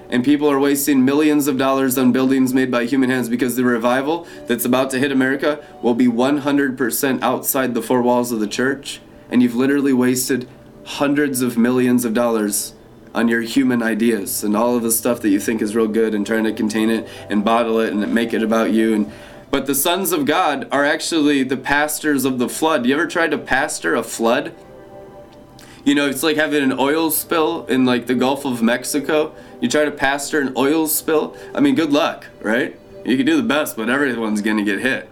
And 0.10 0.24
people 0.24 0.50
are 0.50 0.60
wasting 0.60 1.06
millions 1.06 1.48
of 1.48 1.58
dollars 1.58 1.98
on 1.98 2.14
buildings 2.14 2.54
made 2.54 2.72
by 2.72 2.86
human 2.86 3.10
hands 3.10 3.30
because 3.30 3.56
the 3.58 3.66
revival 3.66 4.26
that's 4.48 4.66
about 4.66 4.90
to 4.92 5.00
hit 5.00 5.12
America 5.12 5.64
will 5.84 5.94
be 5.94 6.08
100% 6.08 7.22
outside 7.22 7.74
the 7.74 7.82
four 7.82 8.02
walls 8.02 8.32
of 8.32 8.40
the 8.40 8.48
church. 8.48 9.02
And 9.30 9.44
you've 9.44 9.56
literally 9.56 9.94
wasted 9.94 10.48
hundreds 10.86 11.42
of 11.42 11.58
millions 11.58 12.06
of 12.06 12.14
dollars 12.14 12.74
on 13.14 13.28
your 13.28 13.42
human 13.42 13.84
ideas 13.84 14.44
and 14.44 14.56
all 14.56 14.76
of 14.76 14.84
the 14.84 14.92
stuff 14.92 15.20
that 15.22 15.30
you 15.30 15.40
think 15.40 15.62
is 15.62 15.76
real 15.76 15.88
good 15.88 16.14
and 16.14 16.26
trying 16.26 16.44
to 16.46 16.54
contain 16.54 16.90
it 16.90 17.08
and 17.30 17.44
bottle 17.44 17.80
it 17.80 17.92
and 17.92 18.14
make 18.14 18.34
it 18.34 18.42
about 18.42 18.72
you 18.72 18.94
and 18.94 19.12
but 19.52 19.66
the 19.66 19.76
sons 19.76 20.12
of 20.12 20.26
God 20.26 20.68
are 20.72 20.86
actually 20.86 21.44
the 21.44 21.58
pastors 21.58 22.26
of 22.26 22.40
the 22.40 22.50
flood. 22.50 22.86
You 22.86 22.94
ever 22.94 23.08
tried 23.08 23.32
to 23.32 23.38
pastor 23.38 23.96
a 23.96 24.04
flood? 24.04 24.54
You 25.84 25.96
know, 25.96 26.08
it's 26.08 26.24
like 26.24 26.36
having 26.36 26.64
an 26.64 26.78
oil 26.78 27.10
spill 27.10 27.66
in 27.66 27.86
like 27.86 28.06
the 28.06 28.16
Gulf 28.16 28.46
of 28.46 28.62
Mexico. 28.62 29.34
You 29.60 29.68
try 29.68 29.86
to 29.86 29.92
pastor 29.92 30.40
an 30.40 30.54
oil 30.56 30.88
spill. 30.88 31.36
I 31.56 31.62
mean, 31.62 31.76
good 31.76 31.92
luck, 31.92 32.28
right? 32.42 32.78
You 33.06 33.18
can 33.18 33.26
do 33.26 33.38
the 33.38 33.48
best, 33.48 33.76
but 33.76 33.90
everyone's 33.90 34.42
going 34.42 34.58
to 34.58 34.64
get 34.64 34.80
hit. 34.80 35.10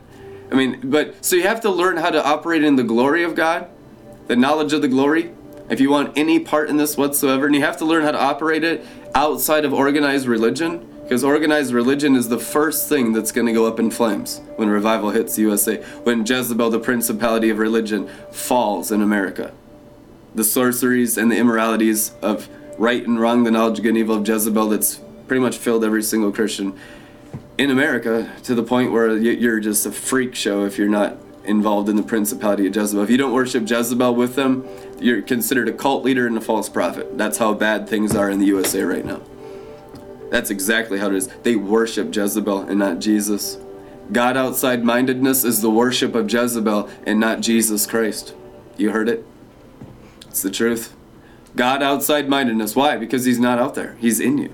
I 0.51 0.55
mean, 0.55 0.81
but 0.83 1.25
so 1.25 1.35
you 1.35 1.43
have 1.43 1.61
to 1.61 1.69
learn 1.69 1.97
how 1.97 2.09
to 2.09 2.23
operate 2.23 2.63
in 2.63 2.75
the 2.75 2.83
glory 2.83 3.23
of 3.23 3.33
God, 3.33 3.69
the 4.27 4.35
knowledge 4.35 4.73
of 4.73 4.81
the 4.81 4.87
glory, 4.87 5.33
if 5.69 5.81
you 5.81 5.89
want 5.89 6.17
any 6.17 6.39
part 6.39 6.69
in 6.69 6.77
this 6.77 6.95
whatsoever, 6.95 7.45
and 7.45 7.55
you 7.55 7.61
have 7.61 7.77
to 7.77 7.85
learn 7.85 8.03
how 8.03 8.11
to 8.11 8.21
operate 8.21 8.63
it 8.63 8.85
outside 9.15 9.65
of 9.65 9.73
organized 9.73 10.27
religion 10.27 10.87
because 11.07 11.23
organized 11.23 11.71
religion 11.71 12.17
is 12.17 12.27
the 12.27 12.37
first 12.37 12.89
thing 12.89 13.13
that's 13.13 13.31
going 13.31 13.47
to 13.47 13.53
go 13.53 13.65
up 13.65 13.79
in 13.79 13.89
flames 13.89 14.41
when 14.57 14.67
revival 14.67 15.11
hits 15.11 15.37
the 15.37 15.43
USA, 15.43 15.81
when 16.03 16.25
Jezebel, 16.25 16.69
the 16.69 16.79
principality 16.79 17.49
of 17.49 17.59
religion, 17.59 18.09
falls 18.29 18.91
in 18.91 19.01
America. 19.01 19.53
The 20.35 20.43
sorceries 20.43 21.17
and 21.17 21.31
the 21.31 21.37
immoralities 21.37 22.11
of 22.21 22.49
right 22.77 23.07
and 23.07 23.17
wrong, 23.21 23.45
the 23.45 23.51
knowledge 23.51 23.79
of 23.79 23.83
good 23.83 23.89
and 23.91 23.99
evil 23.99 24.17
of 24.17 24.27
Jezebel 24.27 24.67
that's 24.67 24.99
pretty 25.29 25.39
much 25.39 25.55
filled 25.57 25.85
every 25.85 26.03
single 26.03 26.33
Christian 26.33 26.77
in 27.57 27.71
America 27.71 28.29
to 28.43 28.53
the 28.53 28.63
point 28.63 28.91
where 28.91 29.15
you're 29.15 29.61
just 29.61 29.85
a 29.85 29.93
freak 29.93 30.35
show 30.35 30.65
if 30.65 30.77
you're 30.77 30.89
not 30.89 31.15
involved 31.45 31.87
in 31.87 31.95
the 31.95 32.03
principality 32.03 32.67
of 32.67 32.75
Jezebel. 32.75 33.01
If 33.01 33.09
you 33.09 33.17
don't 33.17 33.31
worship 33.31 33.69
Jezebel 33.69 34.13
with 34.13 34.35
them, 34.35 34.67
you're 34.99 35.21
considered 35.21 35.69
a 35.69 35.73
cult 35.73 36.03
leader 36.03 36.27
and 36.27 36.37
a 36.37 36.41
false 36.41 36.67
prophet. 36.67 37.17
That's 37.17 37.37
how 37.37 37.53
bad 37.53 37.87
things 37.87 38.13
are 38.13 38.29
in 38.29 38.39
the 38.39 38.47
USA 38.47 38.81
right 38.81 39.05
now. 39.05 39.21
That's 40.29 40.49
exactly 40.49 40.99
how 40.99 41.07
it 41.07 41.15
is. 41.15 41.27
They 41.43 41.55
worship 41.55 42.15
Jezebel 42.15 42.61
and 42.61 42.79
not 42.79 42.99
Jesus. 42.99 43.57
God 44.11 44.37
outside 44.37 44.83
mindedness 44.83 45.43
is 45.43 45.61
the 45.61 45.69
worship 45.69 46.15
of 46.15 46.31
Jezebel 46.31 46.89
and 47.05 47.19
not 47.19 47.41
Jesus 47.41 47.85
Christ. 47.85 48.33
You 48.77 48.91
heard 48.91 49.09
it? 49.09 49.25
It's 50.27 50.41
the 50.41 50.51
truth. 50.51 50.95
God 51.55 51.81
outside 51.81 52.29
mindedness. 52.29 52.75
Why? 52.75 52.97
Because 52.97 53.25
He's 53.25 53.39
not 53.39 53.59
out 53.59 53.75
there, 53.75 53.95
He's 53.99 54.19
in 54.19 54.37
you. 54.37 54.53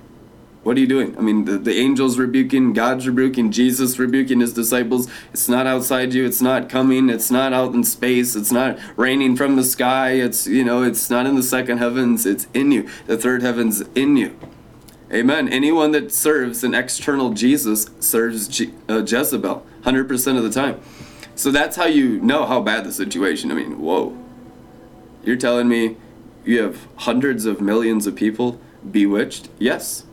What 0.63 0.77
are 0.77 0.79
you 0.79 0.87
doing? 0.87 1.17
I 1.17 1.21
mean, 1.21 1.43
the, 1.43 1.57
the 1.57 1.77
angels 1.77 2.17
rebuking, 2.17 2.71
God's 2.71 3.05
rebuking, 3.05 3.51
Jesus 3.51 3.99
rebuking 3.99 4.39
his 4.39 4.53
disciples. 4.53 5.09
It's 5.33 5.49
not 5.49 5.67
outside 5.67 6.13
you. 6.13 6.25
It's 6.25 6.41
not 6.41 6.69
coming. 6.69 7.09
It's 7.09 7.29
not 7.29 7.51
out 7.51 7.73
in 7.73 7.83
space. 7.83 8.33
It's 8.33 8.51
not 8.51 8.79
raining 8.95 9.35
from 9.35 9.57
the 9.57 9.65
sky. 9.65 10.11
It's, 10.11 10.47
you 10.47 10.63
know, 10.63 10.81
it's 10.81 11.09
not 11.09 11.25
in 11.25 11.35
the 11.35 11.43
second 11.43 11.79
heavens. 11.79 12.25
It's 12.25 12.47
in 12.53 12.71
you. 12.71 12.87
The 13.07 13.17
third 13.17 13.41
heaven's 13.41 13.81
in 13.93 14.15
you. 14.15 14.39
Amen. 15.13 15.47
Anyone 15.47 15.91
that 15.91 16.11
serves 16.11 16.63
an 16.63 16.73
external 16.73 17.31
Jesus 17.31 17.89
serves 17.99 18.47
Je- 18.47 18.73
uh, 18.89 19.03
Jezebel 19.05 19.65
100% 19.83 20.37
of 20.37 20.43
the 20.43 20.49
time. 20.49 20.81
So 21.35 21.51
that's 21.51 21.75
how 21.75 21.85
you 21.85 22.19
know 22.19 22.45
how 22.45 22.61
bad 22.61 22.83
the 22.83 22.91
situation. 22.91 23.51
I 23.51 23.55
mean, 23.55 23.79
whoa. 23.79 24.17
You're 25.23 25.35
telling 25.35 25.67
me 25.67 25.97
you 26.43 26.61
have 26.61 26.87
hundreds 26.97 27.45
of 27.45 27.61
millions 27.61 28.07
of 28.07 28.15
people 28.15 28.59
bewitched? 28.91 29.49
Yes 29.59 30.05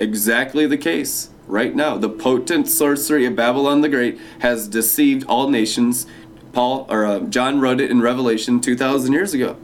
exactly 0.00 0.66
the 0.66 0.78
case 0.78 1.30
right 1.46 1.74
now. 1.74 1.96
The 1.96 2.08
potent 2.08 2.68
sorcery 2.68 3.26
of 3.26 3.36
Babylon 3.36 3.80
the 3.80 3.88
Great 3.88 4.18
has 4.40 4.68
deceived 4.68 5.24
all 5.26 5.48
nations. 5.48 6.06
Paul 6.52 6.86
or 6.88 7.04
uh, 7.04 7.20
John 7.20 7.60
wrote 7.60 7.80
it 7.80 7.90
in 7.90 8.00
Revelation 8.00 8.60
2,000 8.60 9.12
years 9.12 9.34
ago. 9.34 9.56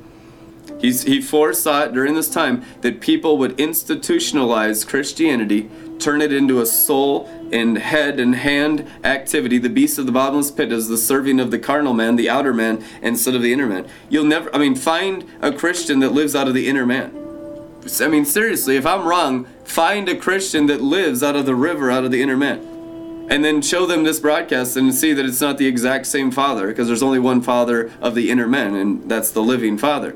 He's, 0.80 1.04
he 1.04 1.21
foresaw 1.23 1.85
it 1.85 1.92
during 1.92 2.14
this 2.14 2.28
time 2.28 2.64
that 2.83 3.00
people 3.00 3.38
would 3.38 3.56
institutionalize 3.56 4.87
Christianity, 4.87 5.71
turn 5.99 6.21
it 6.21 6.33
into 6.33 6.61
a 6.61 6.66
soul 6.66 7.26
and 7.52 7.78
head 7.78 8.21
and 8.21 8.35
hand 8.35 8.87
activity. 9.02 9.59
The 9.59 9.71
beast 9.71 9.99
of 9.99 10.06
the 10.06 10.12
bottomless 10.12 10.50
pit 10.50 10.73
is 10.73 10.88
the 10.88 10.99
serving 10.99 11.40
of 11.40 11.50
the 11.50 11.59
carnal 11.59 11.94
man, 11.94 12.16
the 12.16 12.28
outer 12.28 12.52
man, 12.52 12.85
instead 13.00 13.35
of 13.35 13.42
the 13.42 13.52
inner 13.52 13.66
man. 13.66 13.87
You'll 14.11 14.25
never, 14.25 14.54
I 14.54 14.59
mean, 14.59 14.75
find 14.75 15.25
a 15.40 15.52
Christian 15.52 16.00
that 16.00 16.12
lives 16.12 16.35
out 16.35 16.49
of 16.49 16.54
the 16.54 16.68
inner 16.68 16.85
man. 16.85 17.21
I 18.00 18.09
mean, 18.09 18.25
seriously, 18.25 18.76
if 18.76 18.87
I'm 18.87 19.06
wrong, 19.06 19.47
find 19.64 20.09
a 20.09 20.16
Christian 20.16 20.66
that 20.66 20.80
lives 20.80 21.23
out 21.23 21.37
of 21.37 21.47
the 21.47 21.54
river, 21.54 21.90
out 21.90 22.04
of 22.04 22.11
the 22.11 22.23
inner 22.23 22.37
man. 22.37 23.26
And 23.30 23.42
then 23.42 23.62
show 23.62 23.87
them 23.87 24.04
this 24.04 24.21
broadcast 24.21 24.76
and 24.76 24.94
see 24.94 25.14
that 25.14 25.25
it's 25.25 25.40
not 25.40 25.56
the 25.56 25.66
exact 25.66 26.06
same 26.06 26.30
Father, 26.30 26.66
because 26.66 26.88
there's 26.88 27.02
only 27.02 27.18
one 27.18 27.40
Father 27.40 27.90
of 28.00 28.14
the 28.14 28.30
inner 28.30 28.47
man, 28.47 28.75
and 28.75 29.09
that's 29.11 29.30
the 29.30 29.42
living 29.42 29.78
Father. 29.78 30.14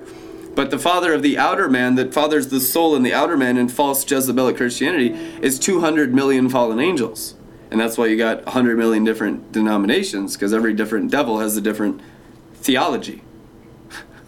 But 0.54 0.70
the 0.70 0.78
Father 0.78 1.12
of 1.12 1.22
the 1.22 1.38
outer 1.38 1.68
man, 1.68 1.94
that 1.94 2.12
fathers 2.12 2.48
the 2.48 2.60
soul 2.60 2.96
in 2.96 3.02
the 3.02 3.14
outer 3.14 3.36
man 3.36 3.56
in 3.56 3.68
false 3.68 4.04
Jezebelic 4.04 4.56
Christianity, 4.56 5.10
is 5.40 5.58
200 5.58 6.14
million 6.14 6.48
fallen 6.48 6.80
angels. 6.80 7.34
And 7.70 7.80
that's 7.80 7.98
why 7.98 8.06
you 8.06 8.16
got 8.16 8.44
100 8.44 8.78
million 8.78 9.04
different 9.04 9.52
denominations, 9.52 10.34
because 10.34 10.52
every 10.52 10.72
different 10.72 11.10
devil 11.10 11.38
has 11.38 11.56
a 11.56 11.60
different 11.60 12.00
theology. 12.54 13.22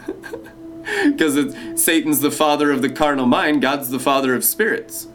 because 1.07 1.55
Satan's 1.83 2.21
the 2.21 2.31
father 2.31 2.71
of 2.71 2.83
the 2.83 2.91
carnal 2.91 3.27
mind, 3.27 3.63
God's 3.63 3.91
the 3.91 3.99
father 3.99 4.35
of 4.35 4.45
spirits. 4.45 5.09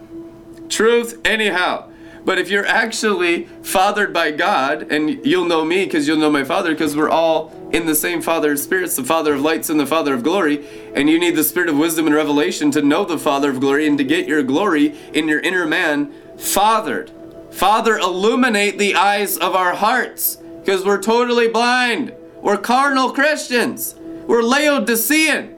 Truth, 0.70 1.22
anyhow. 1.26 1.92
But 2.26 2.40
if 2.40 2.50
you're 2.50 2.66
actually 2.66 3.46
fathered 3.62 4.12
by 4.12 4.32
God, 4.32 4.92
and 4.92 5.24
you'll 5.24 5.46
know 5.46 5.64
me 5.64 5.86
because 5.86 6.08
you'll 6.08 6.18
know 6.18 6.32
my 6.32 6.44
Father, 6.44 6.72
because 6.72 6.98
we're 6.98 7.10
all 7.10 7.50
in 7.72 7.86
the 7.86 7.96
same 7.96 8.22
Father 8.22 8.54
of 8.54 8.60
spirits, 8.60 8.96
the 8.96 9.04
Father 9.04 9.34
of 9.34 9.42
lights 9.42 9.70
and 9.70 9.80
the 9.80 9.86
Father 9.86 10.14
of 10.14 10.24
glory, 10.24 10.66
and 10.94 11.10
you 11.10 11.20
need 11.20 11.36
the 11.36 11.44
Spirit 11.44 11.70
of 11.70 11.78
wisdom 11.78 12.06
and 12.06 12.16
revelation 12.16 12.72
to 12.72 12.82
know 12.82 13.06
the 13.06 13.18
Father 13.18 13.50
of 13.50 13.60
glory 13.60 13.88
and 13.88 13.98
to 13.98 14.04
get 14.04 14.28
your 14.28 14.44
glory 14.44 14.96
in 15.14 15.28
your 15.28 15.40
inner 15.40 15.66
man 15.66 16.14
fathered. 16.38 17.12
Father, 17.52 17.98
illuminate 17.98 18.78
the 18.78 18.96
eyes 18.96 19.38
of 19.38 19.56
our 19.56 19.76
hearts 19.76 20.38
because 20.60 20.86
we're 20.86 21.02
totally 21.02 21.48
blind. 21.48 22.14
We're 22.42 22.58
carnal 22.58 23.12
Christians. 23.12 23.96
We're 24.28 24.44
Laodicean 24.44 25.56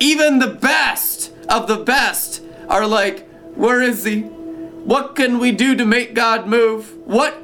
even 0.00 0.38
the 0.38 0.48
best 0.48 1.32
of 1.48 1.66
the 1.66 1.78
best 1.78 2.42
are 2.68 2.86
like, 2.86 3.28
where 3.54 3.80
is 3.80 4.04
he? 4.04 4.22
What 4.22 5.16
can 5.16 5.38
we 5.38 5.52
do 5.52 5.74
to 5.76 5.84
make 5.84 6.14
God 6.14 6.46
move? 6.46 6.94
What? 7.06 7.34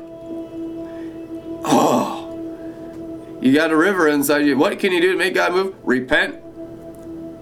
Oh. 1.64 2.29
You 3.40 3.54
got 3.54 3.70
a 3.70 3.76
river 3.76 4.06
inside 4.08 4.46
you. 4.46 4.56
What 4.56 4.78
can 4.78 4.92
you 4.92 5.00
do 5.00 5.12
to 5.12 5.18
make 5.18 5.34
God 5.34 5.52
move? 5.52 5.74
Repent. 5.82 6.40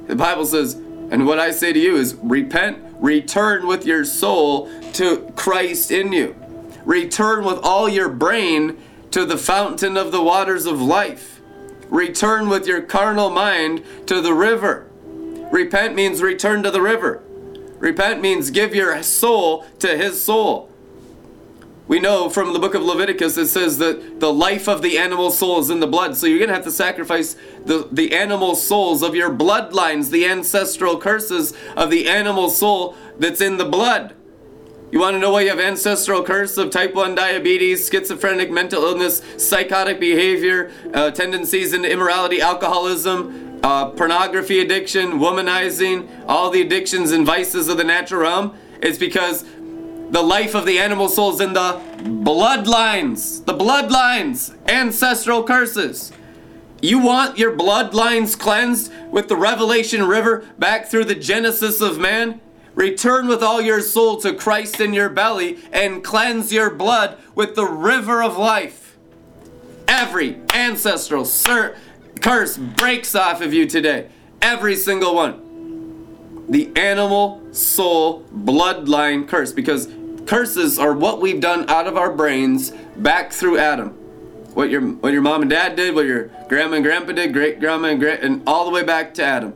The 0.07 0.14
Bible 0.14 0.47
says, 0.47 0.75
and 0.75 1.26
what 1.26 1.38
I 1.38 1.50
say 1.50 1.73
to 1.73 1.78
you 1.78 1.97
is 1.97 2.14
repent, 2.17 2.78
return 3.00 3.67
with 3.67 3.85
your 3.85 4.05
soul 4.05 4.71
to 4.95 5.33
Christ 5.35 5.90
in 5.90 6.12
you. 6.12 6.37
Return 6.85 7.45
with 7.45 7.59
all 7.62 7.88
your 7.88 8.09
brain 8.09 8.78
to 9.11 9.25
the 9.25 9.37
fountain 9.37 9.97
of 9.97 10.12
the 10.12 10.23
waters 10.23 10.67
of 10.67 10.81
life. 10.81 11.40
Return 11.88 12.49
with 12.49 12.67
your 12.67 12.83
carnal 12.83 13.31
mind 13.31 13.83
to 14.07 14.21
the 14.21 14.35
river. 14.35 14.88
Repent 15.50 15.95
means 15.95 16.23
return 16.23 16.62
to 16.62 16.71
the 16.71 16.83
river. 16.83 17.23
Repent 17.78 18.21
means 18.21 18.50
give 18.50 18.75
your 18.75 19.02
soul 19.02 19.64
to 19.78 19.97
his 19.97 20.23
soul. 20.23 20.67
We 21.88 21.99
know 21.99 22.28
from 22.28 22.52
the 22.52 22.59
book 22.59 22.75
of 22.75 22.83
Leviticus 22.83 23.38
it 23.38 23.49
says 23.49 23.78
that 23.78 24.21
the 24.21 24.33
life 24.33 24.68
of 24.68 24.83
the 24.83 24.99
animal 24.99 25.30
soul 25.30 25.59
is 25.59 25.71
in 25.71 25.80
the 25.80 25.87
blood. 25.87 26.16
So 26.16 26.26
you're 26.26 26.38
going 26.38 26.49
to 26.49 26.54
have 26.54 26.64
to 26.64 26.71
sacrifice 26.71 27.35
the, 27.64 27.88
the 27.90 28.14
animal 28.14 28.54
souls 28.54 29.02
of 29.02 29.14
your 29.14 29.30
bloodlines, 29.30 30.11
the 30.11 30.26
ancestral 30.26 30.99
curses 30.99 31.54
of 31.76 31.90
the 31.90 32.07
animal 32.07 32.50
soul 32.50 32.95
that's 33.18 33.40
in 33.40 33.57
the 33.57 33.64
blood. 33.64 34.14
You 34.92 35.00
want 35.00 35.14
to 35.14 35.18
know 35.18 35.33
why 35.33 35.42
you 35.42 35.49
have 35.49 35.61
ancestral 35.61 36.23
curse 36.23 36.57
of 36.59 36.71
type 36.71 36.95
1 36.95 37.14
diabetes, 37.14 37.88
schizophrenic 37.90 38.50
mental 38.50 38.85
illness, 38.85 39.23
psychotic 39.37 39.99
behavior, 39.99 40.71
uh, 40.95 41.11
tendencies 41.11 41.73
into 41.75 41.90
immorality, 41.90 42.40
alcoholism, 42.40 43.61
uh, 43.62 43.90
pornography 43.90 44.61
addiction, 44.61 45.18
womanizing, 45.18 46.09
all 46.26 46.50
the 46.50 46.62
addictions 46.62 47.12
and 47.12 47.26
vices 47.26 47.68
of 47.68 47.76
the 47.76 47.85
natural 47.85 48.23
realm, 48.23 48.57
It's 48.80 48.97
because 48.97 49.45
the 50.11 50.23
life 50.23 50.55
of 50.55 50.67
the 50.67 50.79
animal 50.79 51.09
souls 51.09 51.41
in 51.41 51.53
the 51.53 51.81
bloodlines. 51.99 53.45
The 53.45 53.55
bloodlines, 53.55 54.57
ancestral 54.69 55.43
curses. 55.43 56.12
You 56.81 57.00
want 57.00 57.38
your 57.38 57.57
bloodlines 57.57 58.38
cleansed 58.38 58.93
with 59.11 59.29
the 59.29 59.37
Revelation 59.37 60.07
River 60.07 60.47
back 60.59 60.87
through 60.87 61.07
the 61.07 61.15
Genesis 61.15 61.81
of 61.81 61.99
man? 61.99 62.41
Return 62.75 63.27
with 63.27 63.43
all 63.43 63.61
your 63.61 63.81
soul 63.81 64.21
to 64.21 64.33
Christ 64.33 64.79
in 64.81 64.95
your 64.95 65.09
belly 65.09 65.59
and 65.73 66.05
cleanse 66.05 66.53
your 66.53 66.71
blood 66.71 67.19
with 67.35 67.57
the 67.57 67.67
river 67.67 68.23
of 68.23 68.37
life. 68.37 68.97
Every 69.88 70.41
ancestral, 70.55 71.25
sir, 71.25 71.77
curse 72.21 72.57
breaks 72.57 73.17
off 73.17 73.41
of 73.41 73.53
you 73.53 73.67
today. 73.67 74.11
Every 74.41 74.77
single 74.77 75.17
one. 75.17 76.47
The 76.49 76.71
animal 76.77 77.43
soul 77.53 78.23
bloodline 78.33 79.27
curse. 79.27 79.53
Because 79.53 79.88
curses 80.28 80.78
are 80.78 80.92
what 80.92 81.20
we've 81.20 81.40
done 81.40 81.68
out 81.70 81.87
of 81.87 81.97
our 81.97 82.12
brains 82.12 82.70
back 82.97 83.32
through 83.32 83.58
Adam. 83.58 83.88
What 84.54 84.70
your 84.70 84.82
what 84.82 85.12
your 85.12 85.23
mom 85.23 85.42
and 85.42 85.50
dad 85.50 85.75
did, 85.75 85.94
what 85.94 86.04
your 86.04 86.30
grandma 86.49 86.76
and 86.76 86.85
grandpa 86.85 87.12
did, 87.12 87.32
great 87.32 87.61
grandma 87.61 87.88
and 87.88 88.00
great 88.00 88.20
and 88.20 88.42
all 88.47 88.64
the 88.66 88.70
way 88.70 88.85
back 88.85 89.14
to 89.14 89.25
Adam. 89.25 89.54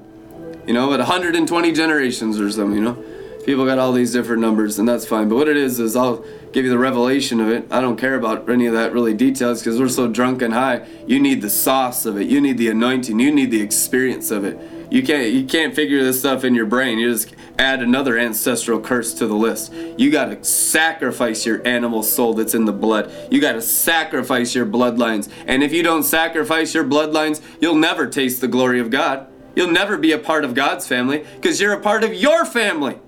You 0.67 0.73
know, 0.73 0.93
at 0.93 0.99
120 0.99 1.73
generations 1.73 2.41
or 2.41 2.51
something, 2.51 2.77
you 2.77 2.83
know. 2.83 3.05
People 3.45 3.67
got 3.67 3.79
all 3.79 3.93
these 3.93 4.13
different 4.13 4.41
numbers 4.41 4.79
and 4.79 4.89
that's 4.89 5.05
fine. 5.05 5.29
But 5.29 5.35
what 5.35 5.49
it 5.49 5.57
is 5.57 5.81
is 5.81 5.97
I'll 5.97 6.25
give 6.53 6.65
you 6.65 6.71
the 6.71 6.79
revelation 6.79 7.41
of 7.41 7.49
it. 7.49 7.67
I 7.71 7.81
don't 7.81 7.97
care 7.97 8.15
about 8.15 8.49
any 8.49 8.67
of 8.67 8.73
that 8.75 8.93
really 8.93 9.15
details 9.15 9.61
because 9.61 9.81
we're 9.81 9.89
so 9.89 10.09
drunk 10.09 10.41
and 10.41 10.55
high. 10.55 10.87
You 11.07 11.19
need 11.21 11.43
the 11.43 11.51
sauce 11.51 12.07
of 12.07 12.17
it. 12.17 12.29
You 12.29 12.41
need 12.41 12.57
the 12.57 12.69
anointing. 12.69 13.19
You 13.19 13.33
need 13.33 13.51
the 13.51 13.61
experience 13.61 14.31
of 14.31 14.45
it. 14.45 14.57
You 14.93 15.03
can't 15.03 15.33
you 15.33 15.47
can't 15.47 15.75
figure 15.75 16.05
this 16.05 16.19
stuff 16.19 16.45
in 16.45 16.55
your 16.55 16.67
brain. 16.67 16.99
You 16.99 17.11
just 17.11 17.35
add 17.59 17.81
another 17.81 18.19
ancestral 18.19 18.79
curse 18.79 19.15
to 19.15 19.27
the 19.27 19.35
list. 19.35 19.73
You 19.73 20.11
got 20.11 20.27
to 20.27 20.45
sacrifice 20.45 21.47
your 21.47 21.67
animal 21.67 22.03
soul 22.03 22.35
that's 22.35 22.53
in 22.53 22.67
the 22.67 22.75
blood. 22.75 23.11
You 23.31 23.41
got 23.41 23.53
to 23.53 23.63
sacrifice 23.63 24.55
your 24.55 24.67
bloodlines. 24.67 25.33
And 25.47 25.63
if 25.63 25.73
you 25.73 25.83
don't 25.83 26.03
sacrifice 26.03 26.75
your 26.75 26.85
bloodlines, 26.85 27.41
you'll 27.59 27.75
never 27.75 28.07
taste 28.07 28.43
the 28.43 28.49
glory 28.49 28.81
of 28.81 28.91
God. 28.91 29.29
You'll 29.57 29.71
never 29.71 29.97
be 29.97 30.13
a 30.13 30.19
part 30.19 30.45
of 30.45 30.53
God's 30.53 30.87
family 30.87 31.25
because 31.37 31.59
you're 31.59 31.73
a 31.73 31.81
part 31.81 32.05
of 32.05 32.13
your 32.13 32.45
family. 32.45 32.99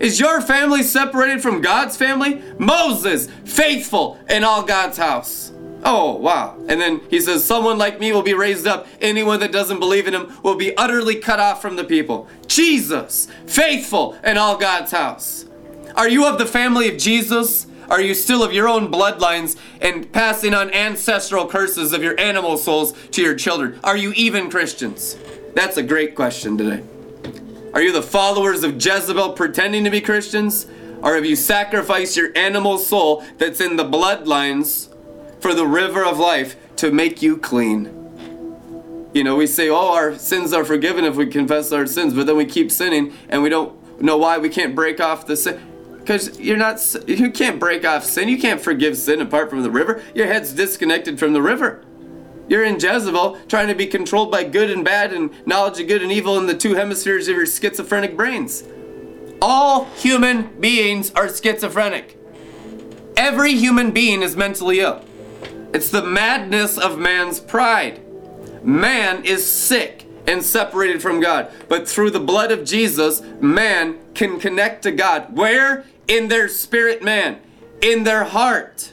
Is 0.00 0.18
your 0.18 0.40
family 0.40 0.82
separated 0.82 1.42
from 1.42 1.60
God's 1.60 1.96
family? 1.96 2.42
Moses, 2.58 3.28
faithful 3.44 4.18
in 4.28 4.42
all 4.42 4.64
God's 4.64 4.98
house. 4.98 5.52
Oh, 5.82 6.16
wow. 6.16 6.56
And 6.68 6.80
then 6.80 7.00
he 7.08 7.20
says, 7.20 7.44
Someone 7.44 7.78
like 7.78 8.00
me 8.00 8.12
will 8.12 8.22
be 8.22 8.34
raised 8.34 8.66
up. 8.66 8.86
Anyone 9.00 9.40
that 9.40 9.52
doesn't 9.52 9.80
believe 9.80 10.06
in 10.06 10.14
him 10.14 10.36
will 10.42 10.56
be 10.56 10.76
utterly 10.76 11.16
cut 11.16 11.40
off 11.40 11.62
from 11.62 11.76
the 11.76 11.84
people. 11.84 12.28
Jesus, 12.46 13.28
faithful 13.46 14.14
in 14.24 14.36
all 14.36 14.56
God's 14.56 14.92
house. 14.92 15.46
Are 15.96 16.08
you 16.08 16.26
of 16.26 16.38
the 16.38 16.46
family 16.46 16.88
of 16.88 16.98
Jesus? 16.98 17.66
Are 17.88 18.00
you 18.00 18.14
still 18.14 18.44
of 18.44 18.52
your 18.52 18.68
own 18.68 18.90
bloodlines 18.90 19.56
and 19.80 20.10
passing 20.12 20.54
on 20.54 20.70
ancestral 20.70 21.46
curses 21.46 21.92
of 21.92 22.02
your 22.02 22.18
animal 22.20 22.56
souls 22.56 22.92
to 23.10 23.22
your 23.22 23.34
children? 23.34 23.80
Are 23.82 23.96
you 23.96 24.12
even 24.12 24.48
Christians? 24.48 25.16
That's 25.54 25.76
a 25.76 25.82
great 25.82 26.14
question 26.14 26.56
today. 26.56 26.84
Are 27.74 27.82
you 27.82 27.92
the 27.92 28.02
followers 28.02 28.62
of 28.62 28.74
Jezebel 28.74 29.32
pretending 29.32 29.84
to 29.84 29.90
be 29.90 30.00
Christians? 30.00 30.66
Or 31.02 31.14
have 31.14 31.24
you 31.24 31.34
sacrificed 31.34 32.16
your 32.16 32.30
animal 32.36 32.78
soul 32.78 33.24
that's 33.38 33.60
in 33.60 33.76
the 33.76 33.84
bloodlines 33.84 34.89
for 35.40 35.54
the 35.54 35.66
river 35.66 36.04
of 36.04 36.18
life 36.18 36.56
to 36.76 36.90
make 36.90 37.22
you 37.22 37.36
clean? 37.36 37.96
You 39.12 39.24
know, 39.24 39.36
we 39.36 39.46
say, 39.46 39.68
oh, 39.68 39.92
our 39.92 40.16
sins 40.16 40.52
are 40.52 40.64
forgiven 40.64 41.04
if 41.04 41.16
we 41.16 41.26
confess 41.26 41.72
our 41.72 41.86
sins, 41.86 42.14
but 42.14 42.26
then 42.26 42.36
we 42.36 42.44
keep 42.44 42.70
sinning 42.70 43.12
and 43.28 43.42
we 43.42 43.48
don't 43.48 44.00
know 44.00 44.16
why 44.16 44.38
we 44.38 44.48
can't 44.48 44.74
break 44.74 45.00
off 45.00 45.26
the 45.26 45.36
sin? 45.36 45.60
Because 45.98 46.38
you're 46.40 46.56
not, 46.56 46.80
you 47.06 47.30
can't 47.30 47.60
break 47.60 47.84
off 47.84 48.04
sin. 48.04 48.28
You 48.28 48.38
can't 48.38 48.60
forgive 48.60 48.96
sin 48.96 49.20
apart 49.20 49.50
from 49.50 49.62
the 49.62 49.70
river. 49.70 50.02
Your 50.14 50.26
head's 50.26 50.52
disconnected 50.52 51.18
from 51.18 51.32
the 51.32 51.42
river. 51.42 51.84
You're 52.48 52.64
in 52.64 52.80
Jezebel 52.80 53.38
trying 53.48 53.68
to 53.68 53.74
be 53.74 53.86
controlled 53.86 54.30
by 54.30 54.44
good 54.44 54.70
and 54.70 54.84
bad 54.84 55.12
and 55.12 55.30
knowledge 55.46 55.78
of 55.78 55.86
good 55.86 56.02
and 56.02 56.10
evil 56.10 56.36
in 56.38 56.46
the 56.46 56.56
two 56.56 56.74
hemispheres 56.74 57.28
of 57.28 57.36
your 57.36 57.46
schizophrenic 57.46 58.16
brains. 58.16 58.64
All 59.40 59.84
human 59.96 60.58
beings 60.58 61.12
are 61.12 61.28
schizophrenic. 61.28 62.18
Every 63.16 63.54
human 63.54 63.92
being 63.92 64.22
is 64.22 64.36
mentally 64.36 64.80
ill. 64.80 65.04
It's 65.72 65.90
the 65.90 66.02
madness 66.02 66.78
of 66.78 66.98
man's 66.98 67.40
pride. 67.40 68.00
Man 68.64 69.24
is 69.24 69.50
sick 69.50 70.06
and 70.26 70.44
separated 70.44 71.00
from 71.00 71.20
God. 71.20 71.50
But 71.68 71.88
through 71.88 72.10
the 72.10 72.20
blood 72.20 72.52
of 72.52 72.64
Jesus, 72.64 73.22
man 73.40 73.98
can 74.14 74.38
connect 74.38 74.82
to 74.82 74.92
God. 74.92 75.36
Where? 75.36 75.84
In 76.08 76.28
their 76.28 76.48
spirit 76.48 77.02
man, 77.02 77.40
in 77.80 78.04
their 78.04 78.24
heart. 78.24 78.92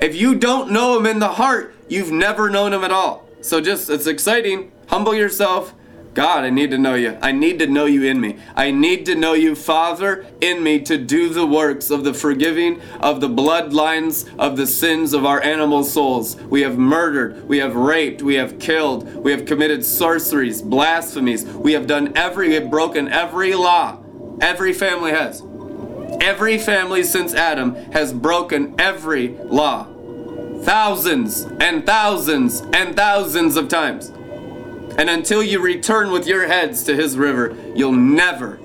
If 0.00 0.14
you 0.14 0.34
don't 0.34 0.70
know 0.70 0.96
him 0.98 1.06
in 1.06 1.18
the 1.18 1.32
heart, 1.32 1.74
you've 1.88 2.12
never 2.12 2.50
known 2.50 2.72
him 2.72 2.84
at 2.84 2.92
all. 2.92 3.26
So 3.40 3.60
just, 3.60 3.88
it's 3.88 4.06
exciting. 4.06 4.72
Humble 4.88 5.14
yourself, 5.14 5.74
God, 6.18 6.42
I 6.42 6.50
need 6.50 6.72
to 6.72 6.78
know 6.78 6.96
you. 6.96 7.16
I 7.22 7.30
need 7.30 7.60
to 7.60 7.68
know 7.68 7.84
you 7.84 8.02
in 8.02 8.20
me. 8.20 8.38
I 8.56 8.72
need 8.72 9.06
to 9.06 9.14
know 9.14 9.34
you, 9.34 9.54
Father, 9.54 10.26
in 10.40 10.64
me 10.64 10.80
to 10.80 10.98
do 10.98 11.28
the 11.28 11.46
works 11.46 11.92
of 11.92 12.02
the 12.02 12.12
forgiving 12.12 12.82
of 12.98 13.20
the 13.20 13.28
bloodlines 13.28 14.28
of 14.36 14.56
the 14.56 14.66
sins 14.66 15.12
of 15.12 15.24
our 15.24 15.40
animal 15.40 15.84
souls. 15.84 16.34
We 16.34 16.62
have 16.62 16.76
murdered, 16.76 17.46
we 17.48 17.58
have 17.58 17.76
raped, 17.76 18.20
we 18.20 18.34
have 18.34 18.58
killed, 18.58 19.14
we 19.14 19.30
have 19.30 19.46
committed 19.46 19.84
sorceries, 19.84 20.60
blasphemies. 20.60 21.44
We 21.44 21.74
have 21.74 21.86
done 21.86 22.12
every, 22.16 22.48
we 22.48 22.54
have 22.54 22.68
broken 22.68 23.06
every 23.06 23.54
law. 23.54 24.02
Every 24.40 24.72
family 24.72 25.12
has. 25.12 25.44
Every 26.20 26.58
family 26.58 27.04
since 27.04 27.32
Adam 27.32 27.76
has 27.92 28.12
broken 28.12 28.74
every 28.76 29.28
law. 29.44 29.86
Thousands 30.64 31.42
and 31.60 31.86
thousands 31.86 32.62
and 32.72 32.96
thousands 32.96 33.56
of 33.56 33.68
times. 33.68 34.12
And 34.98 35.08
until 35.08 35.44
you 35.44 35.60
return 35.60 36.10
with 36.10 36.26
your 36.26 36.48
heads 36.48 36.82
to 36.84 36.96
his 36.96 37.16
river, 37.16 37.56
you'll 37.74 37.92
never, 37.92 38.58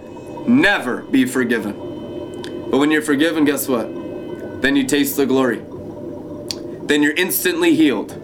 never 0.47 1.03
be 1.03 1.25
forgiven. 1.25 1.73
But 2.71 2.79
when 2.79 2.89
you're 2.89 3.03
forgiven, 3.03 3.45
guess 3.45 3.67
what? 3.67 3.87
Then 4.63 4.75
you 4.75 4.85
taste 4.85 5.15
the 5.15 5.27
glory. 5.27 5.61
Then 6.87 7.03
you're 7.03 7.13
instantly 7.13 7.75
healed. 7.75 8.19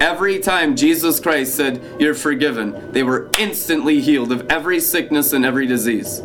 Every 0.00 0.40
time 0.40 0.74
Jesus 0.74 1.20
Christ 1.20 1.54
said, 1.54 1.80
You're 2.00 2.14
forgiven, 2.14 2.90
they 2.90 3.04
were 3.04 3.30
instantly 3.38 4.00
healed 4.00 4.32
of 4.32 4.50
every 4.50 4.80
sickness 4.80 5.32
and 5.32 5.44
every 5.44 5.66
disease. 5.66 6.20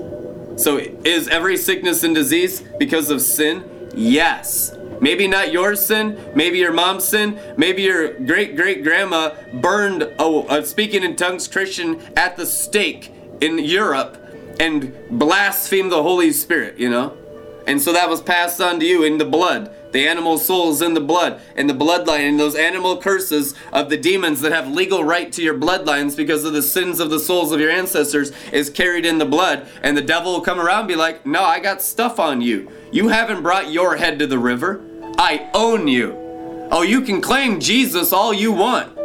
So, 0.56 0.78
is 0.78 1.28
every 1.28 1.56
sickness 1.56 2.04
and 2.04 2.16
disease 2.16 2.64
because 2.80 3.12
of 3.12 3.22
sin? 3.22 3.90
Yes. 3.94 4.76
Maybe 5.00 5.28
not 5.28 5.52
your 5.52 5.76
sin, 5.76 6.20
maybe 6.36 6.58
your 6.58 6.74
mom's 6.74 7.04
sin, 7.04 7.40
maybe 7.58 7.84
your 7.84 8.14
great 8.14 8.56
great 8.56 8.84
grandma 8.84 9.36
burned 9.54 10.04
a, 10.04 10.46
a 10.50 10.66
speaking 10.66 11.04
in 11.04 11.16
tongues 11.16 11.48
Christian 11.48 12.02
at 12.16 12.36
the 12.38 12.46
stake 12.46 13.12
in 13.42 13.60
Europe 13.60 14.18
and 14.60 14.94
blasphemed 15.10 15.92
the 15.92 16.02
Holy 16.02 16.32
Spirit, 16.32 16.80
you 16.80 16.90
know? 16.90 17.16
And 17.68 17.82
so 17.82 17.92
that 17.92 18.10
was 18.10 18.22
passed 18.22 18.62
on 18.62 18.80
to 18.80 18.86
you 18.86 19.04
in 19.04 19.18
the 19.18 19.26
blood. 19.26 19.74
The 19.92 20.08
animal 20.08 20.38
souls 20.38 20.82
in 20.82 20.94
the 20.94 21.02
blood, 21.02 21.42
and 21.56 21.70
the 21.70 21.74
bloodline, 21.74 22.30
and 22.30 22.40
those 22.40 22.56
animal 22.56 22.98
curses 22.98 23.56
of 23.72 23.90
the 23.90 23.98
demons 23.98 24.42
that 24.42 24.52
have 24.52 24.70
legal 24.70 25.04
right 25.04 25.32
to 25.32 25.42
your 25.42 25.58
bloodlines 25.58 26.16
because 26.16 26.44
of 26.44 26.54
the 26.54 26.62
sins 26.62 27.00
of 27.00 27.10
the 27.10 27.20
souls 27.20 27.52
of 27.52 27.60
your 27.60 27.72
ancestors 27.72 28.32
is 28.52 28.70
carried 28.70 29.06
in 29.06 29.18
the 29.18 29.26
blood. 29.26 29.68
And 29.82 29.98
the 29.98 30.02
devil 30.02 30.34
will 30.34 30.42
come 30.42 30.60
around 30.60 30.80
and 30.82 30.88
be 30.88 30.96
like, 30.96 31.26
No, 31.26 31.44
I 31.44 31.60
got 31.60 31.82
stuff 31.82 32.20
on 32.20 32.42
you. 32.42 32.72
You 32.92 33.10
haven't 33.10 33.44
brought 33.44 33.72
your 33.72 33.98
head 33.98 34.20
to 34.20 34.28
the 34.28 34.40
river. 34.40 34.82
I 35.18 35.50
own 35.54 35.88
you. 35.88 36.16
Oh, 36.72 36.84
you 36.84 37.02
can 37.02 37.22
claim 37.22 37.60
Jesus 37.60 38.14
all 38.14 38.34
you 38.34 38.52
want. 38.52 38.96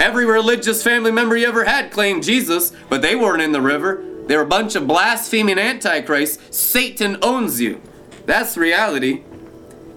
Every 0.00 0.24
religious 0.24 0.82
family 0.82 1.12
member 1.12 1.36
you 1.36 1.46
ever 1.46 1.64
had 1.64 1.92
claimed 1.92 2.24
Jesus, 2.24 2.72
but 2.88 3.02
they 3.02 3.14
weren't 3.14 3.42
in 3.42 3.52
the 3.52 3.60
river. 3.60 4.02
They're 4.26 4.40
a 4.40 4.46
bunch 4.46 4.74
of 4.74 4.88
blaspheming 4.88 5.58
antichrists. 5.58 6.56
Satan 6.56 7.18
owns 7.22 7.60
you. 7.60 7.80
That's 8.26 8.56
reality. 8.56 9.22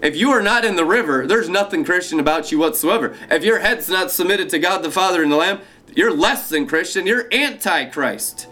If 0.02 0.14
you 0.14 0.30
are 0.30 0.42
not 0.42 0.64
in 0.64 0.76
the 0.76 0.84
river, 0.84 1.26
there's 1.26 1.48
nothing 1.48 1.84
Christian 1.84 2.20
about 2.20 2.52
you 2.52 2.58
whatsoever. 2.58 3.16
If 3.30 3.42
your 3.42 3.60
head's 3.60 3.88
not 3.88 4.10
submitted 4.12 4.48
to 4.50 4.58
God 4.58 4.82
the 4.82 4.90
Father 4.90 5.22
and 5.22 5.32
the 5.32 5.36
Lamb, 5.36 5.60
you're 5.94 6.14
less 6.14 6.48
than 6.48 6.66
Christian. 6.66 7.06
You're 7.06 7.32
antichrist. 7.32 8.46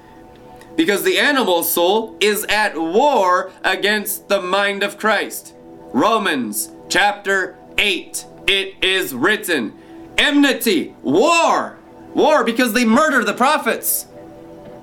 Because 0.74 1.04
the 1.04 1.18
animal 1.18 1.62
soul 1.62 2.16
is 2.20 2.44
at 2.48 2.76
war 2.76 3.52
against 3.62 4.28
the 4.28 4.40
mind 4.40 4.82
of 4.82 4.98
Christ. 4.98 5.54
Romans 5.92 6.70
chapter 6.94 7.56
8. 7.76 8.24
It 8.46 8.76
is 8.80 9.12
written 9.12 9.76
enmity, 10.16 10.94
war, 11.02 11.76
war 12.14 12.44
because 12.44 12.72
they 12.72 12.84
murder 12.84 13.24
the 13.24 13.34
prophets. 13.34 14.06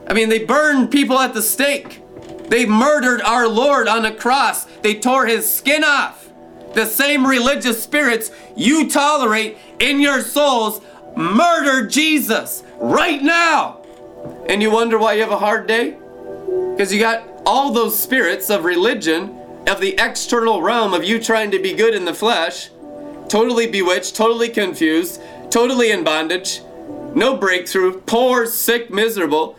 I 0.10 0.13
mean, 0.13 0.28
they 0.28 0.43
burned 0.43 0.91
people 0.91 1.17
at 1.19 1.34
the 1.34 1.41
stake. 1.41 2.02
They 2.50 2.65
murdered 2.65 3.21
our 3.21 3.47
Lord 3.47 3.88
on 3.88 4.04
a 4.04 4.13
cross. 4.13 4.65
They 4.82 4.95
tore 4.95 5.26
his 5.26 5.50
skin 5.50 5.86
off. 5.86 6.30
The 6.74 6.86
same 6.86 7.26
religious 7.26 7.82
spirits 7.82 8.30
you 8.58 8.89
tolerate 8.89 9.58
in 9.80 10.02
your 10.02 10.19
souls 10.19 10.82
murder 11.15 11.88
Jesus 11.88 12.62
right 12.76 13.24
now. 13.24 13.86
And 14.50 14.62
you 14.62 14.69
wonder 14.69 14.97
why 14.97 15.13
you 15.13 15.21
have 15.21 15.32
a 15.32 15.38
hard 15.38 15.65
day? 15.65 15.91
Because 16.71 16.93
you 16.93 17.00
got 17.00 17.26
all 17.45 17.71
those 17.71 17.97
spirits 17.97 18.50
of 18.50 18.65
religion 18.65 19.40
of 19.67 19.80
the 19.80 19.95
external 20.00 20.62
realm 20.62 20.93
of 20.93 21.04
you 21.04 21.19
trying 21.19 21.52
to 21.52 21.60
be 21.60 21.74
good 21.74 21.93
in 21.93 22.06
the 22.06 22.13
flesh, 22.13 22.69
totally 23.28 23.67
bewitched, 23.67 24.15
totally 24.15 24.50
confused, 24.50 25.21
totally 25.50 25.91
in 25.91 26.04
bondage, 26.04 26.62
no 27.13 27.36
breakthrough, 27.38 28.00
poor, 28.02 28.45
sick, 28.45 28.89
miserable, 28.89 29.58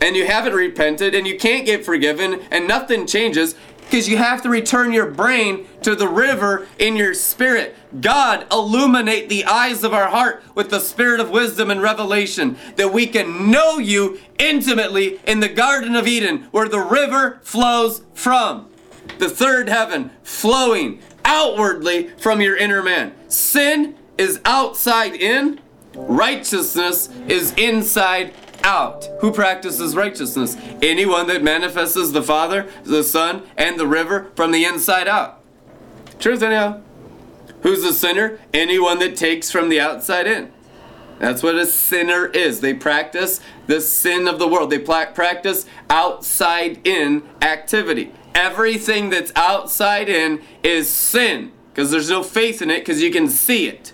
and 0.00 0.16
you 0.16 0.26
haven't 0.26 0.52
repented 0.52 1.14
and 1.14 1.26
you 1.26 1.38
can't 1.38 1.64
get 1.64 1.84
forgiven 1.84 2.42
and 2.50 2.68
nothing 2.68 3.06
changes 3.06 3.54
because 3.78 4.08
you 4.08 4.16
have 4.16 4.42
to 4.42 4.48
return 4.48 4.92
your 4.92 5.10
brain 5.10 5.66
to 5.82 5.94
the 5.94 6.08
river 6.08 6.66
in 6.78 6.96
your 6.96 7.14
spirit. 7.14 7.76
God, 8.00 8.46
illuminate 8.50 9.28
the 9.28 9.44
eyes 9.44 9.84
of 9.84 9.92
our 9.92 10.08
heart 10.08 10.42
with 10.54 10.70
the 10.70 10.80
spirit 10.80 11.20
of 11.20 11.30
wisdom 11.30 11.70
and 11.70 11.80
revelation 11.80 12.56
that 12.76 12.92
we 12.92 13.06
can 13.06 13.50
know 13.50 13.78
you 13.78 14.18
intimately 14.38 15.20
in 15.26 15.40
the 15.40 15.48
Garden 15.48 15.94
of 15.94 16.06
Eden 16.06 16.48
where 16.50 16.68
the 16.68 16.80
river 16.80 17.38
flows 17.42 18.02
from 18.14 18.68
the 19.18 19.28
third 19.28 19.68
heaven 19.68 20.10
flowing 20.22 21.00
outwardly 21.24 22.08
from 22.18 22.40
your 22.40 22.56
inner 22.56 22.82
man. 22.82 23.14
Sin 23.28 23.94
is 24.18 24.40
outside 24.44 25.14
in, 25.14 25.60
righteousness 25.94 27.08
is 27.28 27.52
inside 27.54 28.34
out. 28.62 29.08
Who 29.20 29.32
practices 29.32 29.96
righteousness? 29.96 30.56
Anyone 30.82 31.26
that 31.28 31.42
manifests 31.42 32.12
the 32.12 32.22
Father, 32.22 32.68
the 32.84 33.04
Son, 33.04 33.42
and 33.56 33.78
the 33.78 33.86
river 33.86 34.30
from 34.34 34.52
the 34.52 34.64
inside 34.64 35.08
out. 35.08 35.40
Truth 36.18 36.42
anyhow. 36.42 36.80
Who's 37.62 37.84
a 37.84 37.92
sinner? 37.92 38.38
Anyone 38.52 38.98
that 38.98 39.16
takes 39.16 39.50
from 39.50 39.68
the 39.68 39.80
outside 39.80 40.26
in. 40.26 40.52
That's 41.18 41.42
what 41.42 41.54
a 41.54 41.64
sinner 41.64 42.26
is. 42.26 42.60
They 42.60 42.74
practice 42.74 43.40
the 43.66 43.80
sin 43.80 44.28
of 44.28 44.38
the 44.38 44.48
world. 44.48 44.70
They 44.70 44.78
practice 44.78 45.64
outside 45.88 46.86
in 46.86 47.22
activity 47.40 48.12
everything 48.34 49.10
that's 49.10 49.32
outside 49.36 50.08
in 50.08 50.42
is 50.62 50.88
sin 50.88 51.52
because 51.72 51.90
there's 51.90 52.10
no 52.10 52.22
faith 52.22 52.62
in 52.62 52.70
it 52.70 52.80
because 52.80 53.02
you 53.02 53.10
can 53.10 53.28
see 53.28 53.66
it. 53.66 53.92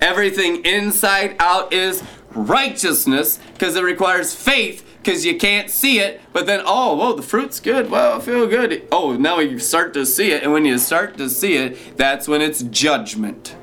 Everything 0.00 0.64
inside 0.64 1.36
out 1.38 1.72
is 1.72 2.02
righteousness 2.30 3.38
because 3.52 3.76
it 3.76 3.82
requires 3.82 4.34
faith 4.34 4.84
because 4.98 5.24
you 5.24 5.36
can't 5.36 5.70
see 5.70 6.00
it. 6.00 6.20
But 6.32 6.46
then, 6.46 6.62
oh, 6.64 6.96
whoa, 6.96 7.14
the 7.14 7.22
fruit's 7.22 7.60
good. 7.60 7.90
Well, 7.90 8.18
I 8.18 8.20
feel 8.20 8.46
good. 8.46 8.86
Oh, 8.90 9.14
now 9.14 9.38
you 9.38 9.58
start 9.58 9.94
to 9.94 10.04
see 10.04 10.32
it. 10.32 10.42
And 10.42 10.52
when 10.52 10.64
you 10.64 10.78
start 10.78 11.16
to 11.18 11.30
see 11.30 11.56
it, 11.56 11.96
that's 11.96 12.26
when 12.26 12.42
it's 12.42 12.62
judgment. 12.62 13.56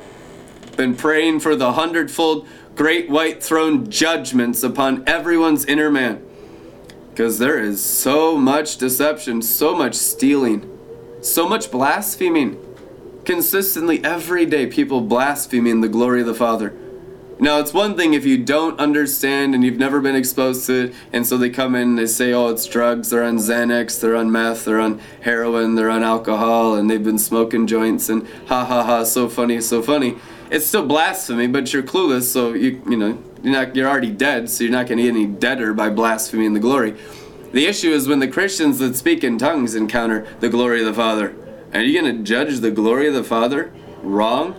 Been 0.77 0.95
praying 0.95 1.41
for 1.41 1.55
the 1.55 1.73
hundredfold 1.73 2.47
great 2.75 3.09
white 3.09 3.43
throne 3.43 3.89
judgments 3.89 4.63
upon 4.63 5.03
everyone's 5.07 5.65
inner 5.65 5.91
man. 5.91 6.25
Because 7.11 7.39
there 7.39 7.59
is 7.59 7.83
so 7.83 8.37
much 8.37 8.77
deception, 8.77 9.41
so 9.41 9.75
much 9.75 9.95
stealing, 9.95 10.67
so 11.21 11.47
much 11.47 11.69
blaspheming. 11.69 12.57
Consistently, 13.25 14.03
every 14.03 14.45
day, 14.45 14.65
people 14.65 15.01
blaspheming 15.01 15.81
the 15.81 15.89
glory 15.89 16.21
of 16.21 16.27
the 16.27 16.33
Father. 16.33 16.73
Now, 17.39 17.59
it's 17.59 17.73
one 17.73 17.97
thing 17.97 18.13
if 18.13 18.23
you 18.23 18.37
don't 18.37 18.79
understand 18.79 19.55
and 19.55 19.63
you've 19.63 19.77
never 19.77 19.99
been 19.99 20.15
exposed 20.15 20.65
to 20.67 20.85
it, 20.85 20.95
and 21.11 21.25
so 21.25 21.37
they 21.37 21.49
come 21.49 21.75
in 21.75 21.89
and 21.89 21.97
they 21.97 22.05
say, 22.05 22.33
oh, 22.33 22.49
it's 22.49 22.65
drugs, 22.67 23.09
they're 23.09 23.23
on 23.23 23.37
Xanax, 23.37 23.99
they're 23.99 24.15
on 24.15 24.31
meth, 24.31 24.63
they're 24.63 24.79
on 24.79 25.01
heroin, 25.21 25.73
they're 25.73 25.89
on 25.89 26.03
alcohol, 26.03 26.75
and 26.75 26.89
they've 26.89 27.03
been 27.03 27.17
smoking 27.17 27.65
joints, 27.65 28.09
and 28.09 28.27
ha 28.47 28.63
ha 28.63 28.83
ha, 28.83 29.03
so 29.03 29.27
funny, 29.27 29.59
so 29.59 29.81
funny. 29.81 30.17
It's 30.51 30.67
still 30.67 30.85
blasphemy, 30.85 31.47
but 31.47 31.73
you're 31.73 31.81
clueless, 31.81 32.31
so 32.31 32.53
you, 32.53 32.81
you 32.87 32.97
know, 32.97 33.17
you're 33.43 33.53
not 33.53 33.75
you're 33.75 33.89
already 33.89 34.11
dead, 34.11 34.49
so 34.49 34.63
you're 34.63 34.71
not 34.71 34.87
going 34.87 34.97
to 34.97 35.03
get 35.03 35.09
any 35.09 35.25
deader 35.25 35.73
by 35.73 35.89
blaspheming 35.89 36.53
the 36.53 36.59
glory. 36.59 36.95
The 37.51 37.65
issue 37.65 37.91
is 37.91 38.07
when 38.07 38.19
the 38.19 38.27
Christians 38.27 38.79
that 38.79 38.95
speak 38.95 39.23
in 39.23 39.37
tongues 39.37 39.75
encounter 39.75 40.25
the 40.39 40.49
glory 40.49 40.79
of 40.79 40.85
the 40.85 40.93
Father. 40.93 41.35
Are 41.73 41.81
you 41.81 41.99
going 41.99 42.17
to 42.17 42.23
judge 42.23 42.59
the 42.59 42.71
glory 42.71 43.07
of 43.07 43.13
the 43.13 43.23
Father 43.23 43.73
wrong? 44.01 44.55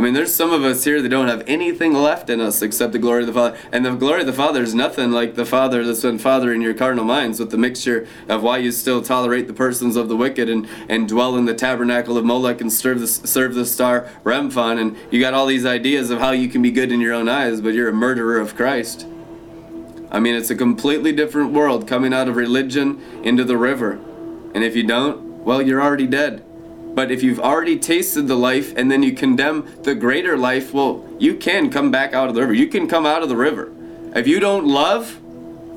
I 0.00 0.02
mean, 0.02 0.14
there's 0.14 0.34
some 0.34 0.50
of 0.50 0.64
us 0.64 0.82
here 0.82 1.02
that 1.02 1.10
don't 1.10 1.28
have 1.28 1.44
anything 1.46 1.92
left 1.92 2.30
in 2.30 2.40
us 2.40 2.62
except 2.62 2.94
the 2.94 2.98
glory 2.98 3.20
of 3.20 3.26
the 3.26 3.34
Father. 3.34 3.58
And 3.70 3.84
the 3.84 3.94
glory 3.94 4.22
of 4.22 4.26
the 4.26 4.32
Father 4.32 4.62
is 4.62 4.74
nothing 4.74 5.10
like 5.10 5.34
the 5.34 5.44
Father 5.44 5.84
that's 5.84 6.00
been 6.00 6.18
Father 6.18 6.54
in 6.54 6.62
your 6.62 6.72
carnal 6.72 7.04
minds 7.04 7.38
with 7.38 7.50
the 7.50 7.58
mixture 7.58 8.08
of 8.26 8.42
why 8.42 8.56
you 8.56 8.72
still 8.72 9.02
tolerate 9.02 9.46
the 9.46 9.52
persons 9.52 9.96
of 9.96 10.08
the 10.08 10.16
wicked 10.16 10.48
and, 10.48 10.66
and 10.88 11.06
dwell 11.06 11.36
in 11.36 11.44
the 11.44 11.52
tabernacle 11.52 12.16
of 12.16 12.24
Molech 12.24 12.62
and 12.62 12.72
serve 12.72 13.00
the, 13.00 13.06
serve 13.06 13.54
the 13.54 13.66
star 13.66 14.08
Remphan. 14.24 14.80
And 14.80 14.96
you 15.10 15.20
got 15.20 15.34
all 15.34 15.44
these 15.44 15.66
ideas 15.66 16.08
of 16.08 16.18
how 16.18 16.30
you 16.30 16.48
can 16.48 16.62
be 16.62 16.70
good 16.70 16.90
in 16.92 17.02
your 17.02 17.12
own 17.12 17.28
eyes, 17.28 17.60
but 17.60 17.74
you're 17.74 17.90
a 17.90 17.92
murderer 17.92 18.38
of 18.38 18.56
Christ. 18.56 19.06
I 20.10 20.18
mean, 20.18 20.34
it's 20.34 20.48
a 20.48 20.56
completely 20.56 21.12
different 21.12 21.52
world 21.52 21.86
coming 21.86 22.14
out 22.14 22.26
of 22.26 22.36
religion 22.36 23.02
into 23.22 23.44
the 23.44 23.58
river. 23.58 24.00
And 24.54 24.64
if 24.64 24.74
you 24.74 24.82
don't, 24.82 25.44
well, 25.44 25.60
you're 25.60 25.82
already 25.82 26.06
dead. 26.06 26.42
But 26.94 27.10
if 27.10 27.22
you've 27.22 27.40
already 27.40 27.78
tasted 27.78 28.26
the 28.26 28.36
life 28.36 28.74
and 28.76 28.90
then 28.90 29.02
you 29.02 29.12
condemn 29.12 29.82
the 29.82 29.94
greater 29.94 30.36
life, 30.36 30.74
well, 30.74 31.04
you 31.18 31.36
can 31.36 31.70
come 31.70 31.90
back 31.90 32.12
out 32.12 32.28
of 32.28 32.34
the 32.34 32.40
river. 32.40 32.52
You 32.52 32.66
can 32.66 32.88
come 32.88 33.06
out 33.06 33.22
of 33.22 33.28
the 33.28 33.36
river. 33.36 33.72
If 34.14 34.26
you 34.26 34.40
don't 34.40 34.66
love, 34.66 35.20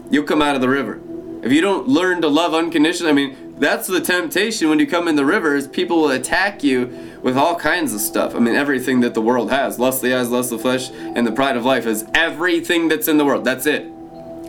you'll 0.09 0.23
come 0.23 0.41
out 0.41 0.55
of 0.55 0.61
the 0.61 0.69
river. 0.69 0.99
If 1.43 1.51
you 1.51 1.61
don't 1.61 1.87
learn 1.87 2.21
to 2.21 2.27
love 2.27 2.53
unconditionally, 2.53 3.11
I 3.11 3.13
mean, 3.13 3.59
that's 3.59 3.87
the 3.87 4.01
temptation 4.01 4.69
when 4.69 4.79
you 4.79 4.87
come 4.87 5.07
in 5.07 5.15
the 5.15 5.25
river 5.25 5.55
is 5.55 5.67
people 5.67 6.01
will 6.01 6.09
attack 6.09 6.63
you 6.63 7.19
with 7.21 7.37
all 7.37 7.55
kinds 7.55 7.93
of 7.93 8.01
stuff. 8.01 8.33
I 8.35 8.39
mean, 8.39 8.55
everything 8.55 9.01
that 9.01 9.13
the 9.13 9.21
world 9.21 9.51
has. 9.51 9.77
Lust 9.77 10.01
the 10.01 10.15
eyes, 10.15 10.29
lust 10.29 10.49
the 10.49 10.57
flesh, 10.57 10.89
and 10.91 11.27
the 11.27 11.31
pride 11.31 11.55
of 11.55 11.63
life 11.63 11.85
is 11.85 12.05
everything 12.13 12.87
that's 12.87 13.07
in 13.07 13.17
the 13.17 13.25
world. 13.25 13.45
That's 13.45 13.65
it. 13.65 13.85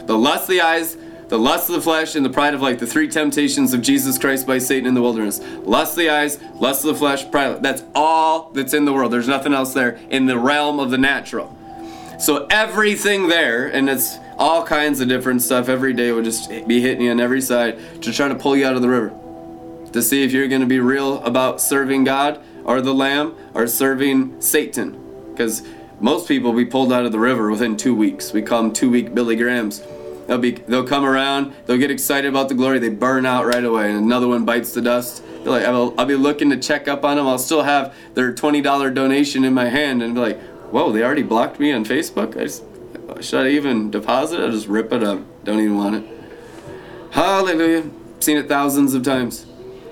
The 0.07 0.17
lust 0.17 0.49
the 0.49 0.61
eyes, 0.61 0.97
the 1.29 1.39
lust 1.39 1.69
of 1.69 1.77
the 1.77 1.81
flesh 1.81 2.15
and 2.15 2.25
the 2.25 2.31
pride 2.31 2.55
of 2.55 2.61
life, 2.61 2.79
the 2.79 2.87
three 2.87 3.09
temptations 3.09 3.73
of 3.73 3.83
Jesus 3.83 4.19
Christ 4.19 4.47
by 4.47 4.59
Satan 4.59 4.87
in 4.87 4.95
the 4.95 5.03
wilderness. 5.03 5.41
Lust 5.63 5.93
of 5.93 5.99
the 5.99 6.11
eyes, 6.11 6.39
lust 6.55 6.85
of 6.85 6.93
the 6.93 6.99
flesh, 6.99 7.31
pride. 7.31 7.63
That's 7.63 7.83
all 7.95 8.51
that's 8.51 8.75
in 8.75 8.85
the 8.85 8.93
world. 8.93 9.13
There's 9.13 9.29
nothing 9.29 9.55
else 9.55 9.73
there 9.73 9.99
in 10.11 10.27
the 10.27 10.39
realm 10.39 10.79
of 10.79 10.91
the 10.91 10.99
natural. 10.99 11.57
So 12.19 12.47
everything 12.51 13.29
there, 13.29 13.67
and 13.67 13.89
it's 13.89 14.19
all 14.39 14.65
kinds 14.65 15.01
of 15.01 15.09
different 15.09 15.43
stuff 15.43 15.69
every 15.69 15.93
day 15.93 16.13
would 16.13 16.25
just 16.25 16.49
be 16.67 16.81
hitting 16.81 17.03
you 17.03 17.11
on 17.11 17.21
every 17.21 17.41
side 17.41 18.03
to 18.03 18.13
try 18.13 18.29
to 18.29 18.35
pull 18.35 18.57
you 18.57 18.67
out 18.67 18.77
of 18.77 18.83
the 18.83 18.89
river. 18.89 19.13
To 19.93 20.03
see 20.03 20.25
if 20.25 20.33
you're 20.33 20.49
going 20.49 20.61
to 20.61 20.67
be 20.67 20.81
real 20.81 21.23
about 21.23 21.61
serving 21.61 22.05
God 22.05 22.43
or 22.65 22.81
the 22.81 22.95
Lamb 22.95 23.37
or 23.55 23.67
serving 23.67 24.41
Satan. 24.41 25.31
Because 25.31 25.63
most 26.01 26.27
people 26.29 26.53
be 26.53 26.65
pulled 26.65 26.93
out 26.93 27.05
of 27.05 27.13
the 27.13 27.19
river 27.19 27.51
within 27.51 27.77
two 27.77 27.95
weeks. 27.95 28.33
We 28.33 28.43
call 28.43 28.63
them 28.63 28.73
two 28.73 28.91
week 28.91 29.15
Billy 29.15 29.37
Grahams. 29.37 29.83
They'll 30.27 30.39
be 30.39 30.53
they'll 30.53 30.87
come 30.87 31.05
around, 31.05 31.53
they'll 31.67 31.79
get 31.79 31.91
excited 31.91 32.29
about 32.29 32.49
the 32.49 32.55
glory, 32.55 32.79
they 32.79 32.89
burn 32.89 33.27
out 33.27 33.45
right 33.45 33.65
away, 33.65 33.91
and 33.91 33.99
another 33.99 34.27
one 34.27 34.45
bites 34.45 34.73
the 34.73 34.81
dust. 34.81 35.23
They're 35.43 35.53
like, 35.53 35.65
I'll, 35.65 35.95
I'll 35.99 36.07
be 36.07 36.15
looking 36.15 36.49
to 36.51 36.57
check 36.57 36.89
up 36.89 37.05
on 37.05 37.17
them. 37.17 37.27
I'll 37.27 37.39
still 37.39 37.63
have 37.63 37.95
their 38.15 38.33
twenty 38.33 38.63
dollar 38.63 38.91
donation 38.91 39.45
in 39.45 39.53
my 39.53 39.69
hand, 39.69 40.03
and 40.03 40.15
be 40.15 40.21
like, 40.21 40.41
whoa, 40.71 40.93
they 40.93 41.03
already 41.03 41.23
blocked 41.23 41.61
me 41.61 41.73
on 41.73 41.85
Facebook. 41.85 42.37
I 42.39 42.45
just, 42.45 42.65
should 43.21 43.47
I 43.47 43.51
even 43.51 43.91
deposit 43.91 44.41
it? 44.41 44.45
I'll 44.45 44.51
just 44.51 44.67
rip 44.67 44.93
it 44.93 45.03
up. 45.03 45.21
Don't 45.45 45.61
even 45.61 45.77
want 45.77 45.97
it. 45.97 46.05
Hallelujah. 47.11 47.91
Seen 48.21 48.39
it 48.39 48.49
thousands 48.49 48.95
of 48.95 49.03
times. 49.03 49.45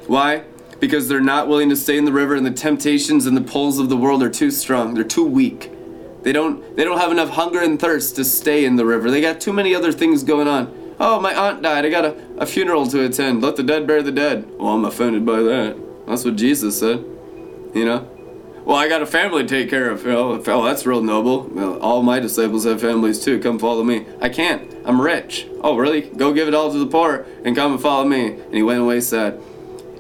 Why? 0.07 0.45
Because 0.81 1.09
they're 1.09 1.21
not 1.21 1.47
willing 1.47 1.68
to 1.68 1.77
stay 1.77 1.99
in 1.99 2.07
the 2.07 2.12
river, 2.12 2.35
and 2.35 2.47
the 2.47 2.51
temptations 2.51 3.27
and 3.27 3.37
the 3.37 3.42
pulls 3.42 3.79
of 3.79 3.90
the 3.90 3.97
world 3.97 4.23
are 4.23 4.31
too 4.31 4.51
strong. 4.51 4.95
They're 4.95 5.05
too 5.05 5.27
weak. 5.27 5.71
They 6.22 6.32
don't 6.32 6.76
they 6.76 6.85
don't 6.85 6.98
have 6.98 7.11
enough 7.11 7.30
hunger 7.30 7.61
and 7.61 7.80
thirst 7.80 8.16
to 8.16 8.24
stay 8.24 8.64
in 8.64 8.76
the 8.76 8.87
river. 8.87 9.11
They 9.11 9.20
got 9.20 9.40
too 9.40 9.52
many 9.52 9.74
other 9.74 9.92
things 9.92 10.22
going 10.22 10.48
on. 10.48 10.94
Oh, 11.00 11.20
my 11.20 11.35
aunt 11.35 11.62
died. 11.62 11.85
I 11.85 11.90
got 11.90 12.04
a, 12.04 12.16
a 12.38 12.46
funeral 12.46 12.87
to 12.87 13.04
attend. 13.04 13.42
Let 13.42 13.56
the 13.56 13.62
dead 13.64 13.87
bury 13.87 14.02
the 14.02 14.12
dead. 14.12 14.48
Well, 14.56 14.74
I'm 14.74 14.85
offended 14.85 15.26
by 15.26 15.40
that. 15.42 15.76
That's 16.06 16.24
what 16.24 16.37
Jesus 16.37 16.78
said. 16.78 16.98
You 17.74 17.85
know? 17.85 18.08
Well, 18.64 18.76
I 18.76 18.88
got 18.88 19.02
a 19.02 19.06
family 19.06 19.42
to 19.42 19.48
take 19.48 19.68
care 19.68 19.90
of. 19.90 20.06
Oh, 20.06 20.64
that's 20.64 20.87
real 20.87 21.02
noble. 21.02 21.80
All 21.80 22.02
my 22.02 22.20
disciples 22.20 22.64
have 22.64 22.80
families 22.80 23.18
too. 23.18 23.40
Come 23.40 23.58
follow 23.58 23.82
me. 23.82 24.06
I 24.20 24.28
can't. 24.28 24.72
I'm 24.85 25.00
rich. 25.00 25.48
Oh, 25.62 25.76
really? 25.76 26.02
Go 26.02 26.32
give 26.32 26.46
it 26.46 26.54
all 26.54 26.70
to 26.70 26.78
the 26.78 26.87
poor 26.87 27.26
and 27.44 27.56
come 27.56 27.72
and 27.72 27.82
follow 27.82 28.04
me. 28.04 28.35
And 28.35 28.54
he 28.54 28.62
went 28.62 28.80
away 28.80 29.00
sad. 29.00 29.40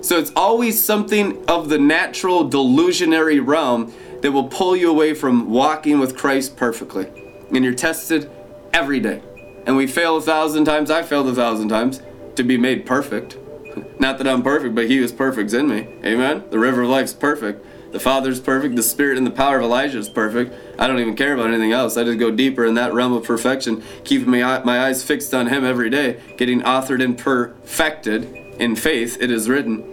So 0.02 0.18
it's 0.18 0.32
always 0.36 0.82
something 0.82 1.44
of 1.48 1.68
the 1.68 1.78
natural 1.78 2.48
delusionary 2.48 3.44
realm 3.44 3.92
that 4.22 4.32
will 4.32 4.48
pull 4.48 4.74
you 4.74 4.88
away 4.88 5.14
from 5.14 5.50
walking 5.50 6.00
with 6.00 6.16
Christ 6.16 6.56
perfectly. 6.56 7.08
And 7.50 7.64
you're 7.64 7.74
tested 7.74 8.30
every 8.72 9.00
day. 9.00 9.22
And 9.66 9.76
we 9.76 9.86
fail 9.86 10.16
a 10.16 10.22
thousand 10.22 10.64
times. 10.64 10.90
I 10.90 11.02
failed 11.02 11.28
a 11.28 11.34
thousand 11.34 11.68
times 11.68 12.00
to 12.36 12.42
be 12.42 12.56
made 12.56 12.86
perfect. 12.86 13.36
Not 14.00 14.18
that 14.18 14.26
I'm 14.26 14.42
perfect, 14.42 14.74
but 14.74 14.88
He 14.88 14.98
is 14.98 15.12
perfect 15.12 15.52
in 15.52 15.68
me. 15.68 15.88
Amen? 16.04 16.44
The 16.50 16.58
river 16.58 16.82
of 16.82 16.88
life's 16.88 17.12
perfect. 17.12 17.66
The 17.92 18.00
Father's 18.00 18.40
perfect. 18.40 18.76
The 18.76 18.82
Spirit 18.82 19.18
and 19.18 19.26
the 19.26 19.32
power 19.32 19.58
of 19.58 19.64
Elijah 19.64 19.98
is 19.98 20.08
perfect. 20.08 20.54
I 20.78 20.86
don't 20.86 20.98
even 20.98 21.16
care 21.16 21.34
about 21.34 21.48
anything 21.48 21.72
else. 21.72 21.96
I 21.96 22.04
just 22.04 22.18
go 22.18 22.30
deeper 22.30 22.64
in 22.64 22.74
that 22.74 22.94
realm 22.94 23.12
of 23.12 23.24
perfection, 23.24 23.82
keeping 24.04 24.30
my, 24.30 24.62
my 24.62 24.80
eyes 24.80 25.02
fixed 25.02 25.34
on 25.34 25.48
Him 25.48 25.64
every 25.64 25.90
day, 25.90 26.20
getting 26.38 26.62
authored 26.62 27.04
and 27.04 27.18
perfected 27.18 28.24
in 28.58 28.76
faith. 28.76 29.18
It 29.20 29.30
is 29.30 29.48
written, 29.48 29.84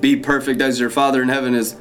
Be 0.00 0.16
perfect 0.16 0.60
as 0.60 0.80
your 0.80 0.90
Father 0.90 1.22
in 1.22 1.28
heaven 1.28 1.54
is 1.54 1.76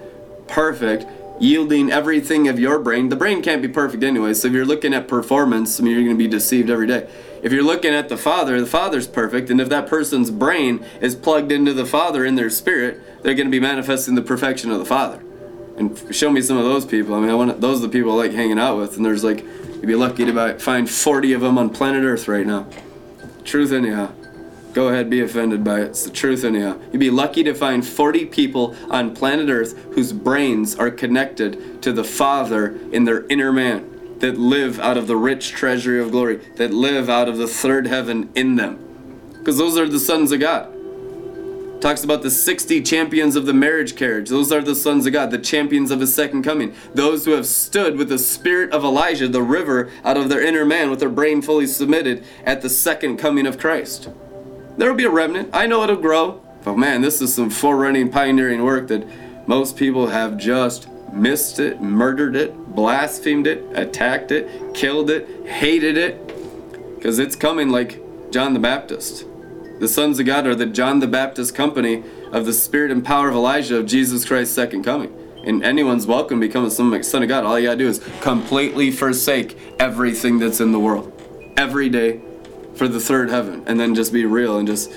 perfect 0.47 1.05
yielding 1.39 1.91
everything 1.91 2.47
of 2.47 2.59
your 2.59 2.79
brain. 2.79 3.09
The 3.09 3.15
brain 3.15 3.41
can't 3.41 3.61
be 3.61 3.67
perfect 3.67 4.03
anyway, 4.03 4.33
so 4.33 4.47
if 4.47 4.53
you're 4.53 4.65
looking 4.65 4.93
at 4.93 5.07
performance, 5.07 5.79
I 5.79 5.83
mean, 5.83 5.93
you're 5.93 6.03
going 6.03 6.17
to 6.17 6.23
be 6.23 6.29
deceived 6.29 6.69
every 6.69 6.87
day. 6.87 7.09
If 7.41 7.51
you're 7.51 7.63
looking 7.63 7.93
at 7.93 8.07
the 8.07 8.17
Father, 8.17 8.59
the 8.61 8.67
Father's 8.67 9.07
perfect, 9.07 9.49
and 9.49 9.59
if 9.59 9.67
that 9.69 9.87
person's 9.87 10.31
brain 10.31 10.85
is 11.01 11.15
plugged 11.15 11.51
into 11.51 11.73
the 11.73 11.85
Father 11.85 12.25
in 12.25 12.35
their 12.35 12.49
spirit, 12.49 13.01
they're 13.21 13.35
going 13.35 13.47
to 13.47 13.51
be 13.51 13.59
manifesting 13.59 14.15
the 14.15 14.21
perfection 14.21 14.71
of 14.71 14.79
the 14.79 14.85
Father. 14.85 15.21
And 15.75 16.15
show 16.15 16.29
me 16.29 16.41
some 16.41 16.57
of 16.57 16.63
those 16.63 16.85
people. 16.85 17.15
I 17.15 17.19
mean, 17.19 17.29
I 17.29 17.33
want 17.33 17.59
those 17.59 17.79
are 17.79 17.87
the 17.87 17.89
people 17.89 18.11
I 18.13 18.15
like 18.15 18.31
hanging 18.31 18.59
out 18.59 18.77
with, 18.77 18.95
and 18.95 19.05
there's 19.05 19.23
like, 19.23 19.39
you'd 19.39 19.87
be 19.87 19.95
lucky 19.95 20.23
to 20.23 20.59
find 20.59 20.89
40 20.89 21.33
of 21.33 21.41
them 21.41 21.57
on 21.57 21.69
planet 21.71 22.03
Earth 22.03 22.27
right 22.27 22.45
now. 22.45 22.67
Truth, 23.43 23.71
anyhow. 23.71 24.13
Go 24.73 24.89
ahead, 24.89 25.07
be 25.07 25.21
offended 25.21 25.63
by 25.63 25.81
it. 25.81 25.89
It's 25.89 26.03
the 26.03 26.09
truth, 26.09 26.43
anyhow. 26.43 26.79
You'd 26.91 26.99
be 26.99 27.12
lucky 27.12 27.43
to 27.43 27.53
find 27.53 27.86
40 27.86 28.25
people 28.25 28.75
on 28.89 29.15
planet 29.15 29.47
Earth 29.49 29.77
whose 29.93 30.12
brains 30.12 30.75
are 30.75 30.89
connected 30.89 31.81
to 31.83 31.93
the 31.93 32.03
Father 32.03 32.79
in 32.91 33.03
their 33.03 33.27
inner 33.27 33.53
man, 33.53 34.17
that 34.19 34.39
live 34.39 34.79
out 34.79 34.97
of 34.97 35.05
the 35.05 35.15
rich 35.15 35.51
treasury 35.51 36.01
of 36.01 36.09
glory, 36.09 36.38
that 36.55 36.73
live 36.73 37.07
out 37.07 37.29
of 37.29 37.38
the 37.38 37.47
third 37.47 37.86
heaven 37.86 38.31
in 38.33 38.55
them. 38.55 38.79
Because 39.38 39.59
those 39.59 39.77
are 39.77 39.88
the 39.88 39.99
sons 39.99 40.31
of 40.31 40.39
God. 40.39 40.71
Talks 41.79 42.03
about 42.03 42.23
the 42.23 42.31
60 42.31 42.81
champions 42.81 43.36
of 43.36 43.45
the 43.45 43.53
marriage 43.53 43.95
carriage. 43.95 44.29
Those 44.29 44.51
are 44.53 44.62
the 44.62 44.73
sons 44.73 45.05
of 45.05 45.13
God, 45.13 45.29
the 45.29 45.38
champions 45.38 45.91
of 45.91 45.99
his 45.99 46.15
second 46.15 46.41
coming. 46.41 46.73
Those 46.95 47.25
who 47.25 47.31
have 47.31 47.45
stood 47.45 47.97
with 47.97 48.09
the 48.09 48.17
spirit 48.17 48.71
of 48.71 48.86
Elijah, 48.86 49.27
the 49.27 49.43
river, 49.43 49.91
out 50.03 50.17
of 50.17 50.29
their 50.29 50.41
inner 50.41 50.65
man 50.65 50.89
with 50.89 51.01
their 51.01 51.09
brain 51.09 51.41
fully 51.41 51.67
submitted 51.67 52.23
at 52.45 52.62
the 52.62 52.69
second 52.69 53.17
coming 53.17 53.45
of 53.45 53.59
Christ. 53.59 54.09
There'll 54.77 54.95
be 54.95 55.05
a 55.05 55.09
remnant. 55.09 55.49
I 55.53 55.67
know 55.67 55.83
it'll 55.83 55.95
grow. 55.95 56.41
But 56.63 56.77
man, 56.77 57.01
this 57.01 57.21
is 57.21 57.33
some 57.33 57.49
forerunning, 57.49 58.09
pioneering 58.09 58.63
work 58.63 58.88
that 58.88 59.05
most 59.47 59.75
people 59.75 60.07
have 60.07 60.38
just 60.38 60.88
missed 61.12 61.59
it, 61.59 61.81
murdered 61.81 62.36
it, 62.36 62.55
blasphemed 62.73 63.47
it, 63.47 63.63
attacked 63.73 64.31
it, 64.31 64.73
killed 64.73 65.09
it, 65.09 65.45
hated 65.45 65.97
it. 65.97 66.95
Because 66.95 67.19
it's 67.19 67.36
coming 67.36 67.69
like 67.69 68.01
John 68.31 68.53
the 68.53 68.59
Baptist. 68.59 69.25
The 69.79 69.88
sons 69.88 70.19
of 70.19 70.25
God 70.25 70.47
are 70.47 70.55
the 70.55 70.65
John 70.65 70.99
the 70.99 71.07
Baptist 71.07 71.53
company 71.53 72.03
of 72.31 72.45
the 72.45 72.53
spirit 72.53 72.89
and 72.89 73.03
power 73.03 73.27
of 73.27 73.36
Elijah 73.36 73.77
of 73.77 73.86
Jesus 73.86 74.25
Christ's 74.25 74.55
second 74.55 74.83
coming. 74.83 75.13
And 75.45 75.62
anyone's 75.62 76.07
welcome 76.07 76.39
to 76.39 76.47
become 76.47 76.63
a 76.63 76.71
son 76.71 76.93
of 76.93 77.27
God. 77.27 77.43
All 77.43 77.59
you 77.59 77.67
gotta 77.67 77.77
do 77.77 77.88
is 77.89 77.99
completely 78.21 78.89
forsake 78.91 79.57
everything 79.77 80.39
that's 80.39 80.62
in 80.62 80.71
the 80.71 80.79
world. 80.79 81.12
Every 81.57 81.89
day, 81.89 82.21
for 82.75 82.88
the 82.88 82.99
third 82.99 83.29
heaven 83.29 83.63
and 83.65 83.79
then 83.79 83.95
just 83.95 84.12
be 84.12 84.25
real 84.25 84.57
and 84.57 84.67
just 84.67 84.91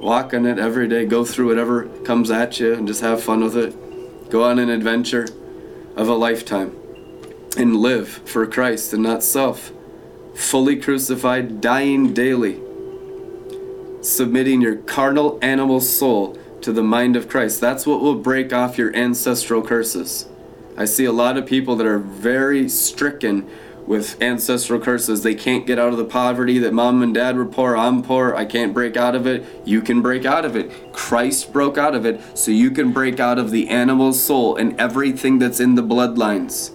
walk 0.00 0.34
on 0.34 0.46
it 0.46 0.58
every 0.58 0.88
day 0.88 1.04
go 1.04 1.24
through 1.24 1.48
whatever 1.48 1.84
comes 2.04 2.30
at 2.30 2.58
you 2.58 2.74
and 2.74 2.86
just 2.86 3.00
have 3.00 3.22
fun 3.22 3.42
with 3.42 3.56
it. 3.56 4.30
Go 4.30 4.42
on 4.44 4.58
an 4.58 4.70
adventure 4.70 5.28
of 5.96 6.08
a 6.08 6.14
lifetime 6.14 6.76
and 7.56 7.76
live 7.76 8.08
for 8.08 8.46
christ 8.46 8.92
and 8.92 9.02
not 9.02 9.22
self. 9.22 9.72
Fully 10.34 10.76
crucified 10.76 11.60
dying 11.60 12.14
daily 12.14 12.60
submitting 14.02 14.60
your 14.60 14.76
carnal 14.76 15.38
animal 15.40 15.80
soul 15.80 16.36
to 16.60 16.72
the 16.72 16.82
mind 16.82 17.16
of 17.16 17.28
christ. 17.28 17.60
That's 17.60 17.86
what 17.86 18.00
will 18.00 18.16
break 18.16 18.52
off 18.52 18.78
your 18.78 18.94
ancestral 18.94 19.62
curses. 19.62 20.28
I 20.76 20.84
see 20.84 21.04
a 21.04 21.12
lot 21.12 21.36
of 21.36 21.46
people 21.46 21.76
that 21.76 21.86
are 21.86 21.98
very 21.98 22.68
stricken 22.68 23.48
with 23.86 24.20
ancestral 24.22 24.80
curses. 24.80 25.22
They 25.22 25.34
can't 25.34 25.66
get 25.66 25.78
out 25.78 25.92
of 25.92 25.98
the 25.98 26.04
poverty 26.04 26.58
that 26.58 26.72
mom 26.72 27.02
and 27.02 27.12
dad 27.12 27.36
were 27.36 27.46
poor. 27.46 27.76
I'm 27.76 28.02
poor. 28.02 28.34
I 28.34 28.44
can't 28.44 28.72
break 28.72 28.96
out 28.96 29.14
of 29.14 29.26
it. 29.26 29.44
You 29.64 29.80
can 29.80 30.02
break 30.02 30.24
out 30.24 30.44
of 30.44 30.56
it. 30.56 30.92
Christ 30.92 31.52
broke 31.52 31.78
out 31.78 31.94
of 31.94 32.06
it, 32.06 32.20
so 32.38 32.50
you 32.50 32.70
can 32.70 32.92
break 32.92 33.20
out 33.20 33.38
of 33.38 33.50
the 33.50 33.68
animal 33.68 34.12
soul 34.12 34.56
and 34.56 34.78
everything 34.80 35.38
that's 35.38 35.60
in 35.60 35.74
the 35.74 35.82
bloodlines. 35.82 36.74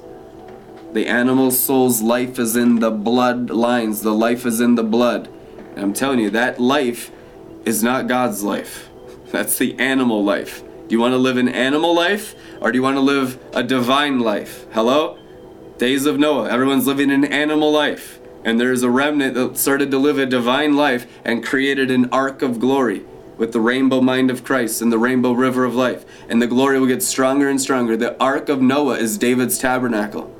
The 0.93 1.07
animal 1.07 1.51
soul's 1.51 2.01
life 2.01 2.39
is 2.39 2.55
in 2.55 2.79
the 2.79 2.91
bloodlines. 2.91 4.03
The 4.03 4.13
life 4.13 4.45
is 4.45 4.59
in 4.59 4.75
the 4.75 4.83
blood. 4.83 5.29
And 5.75 5.79
I'm 5.79 5.93
telling 5.93 6.19
you, 6.19 6.29
that 6.31 6.59
life 6.59 7.11
is 7.65 7.83
not 7.83 8.07
God's 8.07 8.43
life. 8.43 8.89
That's 9.31 9.57
the 9.57 9.77
animal 9.79 10.23
life. 10.23 10.63
Do 10.87 10.95
you 10.95 10.99
want 11.01 11.11
to 11.11 11.17
live 11.17 11.37
an 11.37 11.49
animal 11.49 11.93
life 11.93 12.33
or 12.61 12.71
do 12.71 12.77
you 12.77 12.83
want 12.83 12.95
to 12.95 13.01
live 13.01 13.37
a 13.53 13.61
divine 13.61 14.19
life? 14.19 14.65
Hello? 14.71 15.19
Days 15.77 16.07
of 16.07 16.17
Noah, 16.17 16.49
everyone's 16.49 16.87
living 16.87 17.11
an 17.11 17.23
animal 17.23 17.71
life. 17.71 18.19
And 18.43 18.59
there's 18.59 18.81
a 18.81 18.89
remnant 18.89 19.35
that 19.35 19.57
started 19.57 19.91
to 19.91 19.99
live 19.99 20.17
a 20.17 20.25
divine 20.25 20.75
life 20.75 21.05
and 21.23 21.45
created 21.45 21.91
an 21.91 22.09
ark 22.11 22.41
of 22.41 22.59
glory 22.59 23.05
with 23.37 23.51
the 23.51 23.59
rainbow 23.59 24.01
mind 24.01 24.31
of 24.31 24.43
Christ 24.43 24.81
and 24.81 24.91
the 24.91 24.97
rainbow 24.97 25.33
river 25.33 25.65
of 25.65 25.75
life. 25.75 26.03
And 26.27 26.41
the 26.41 26.47
glory 26.47 26.79
will 26.79 26.87
get 26.87 27.03
stronger 27.03 27.47
and 27.47 27.61
stronger. 27.61 27.95
The 27.95 28.19
ark 28.19 28.49
of 28.49 28.59
Noah 28.59 28.97
is 28.97 29.19
David's 29.19 29.59
tabernacle. 29.59 30.33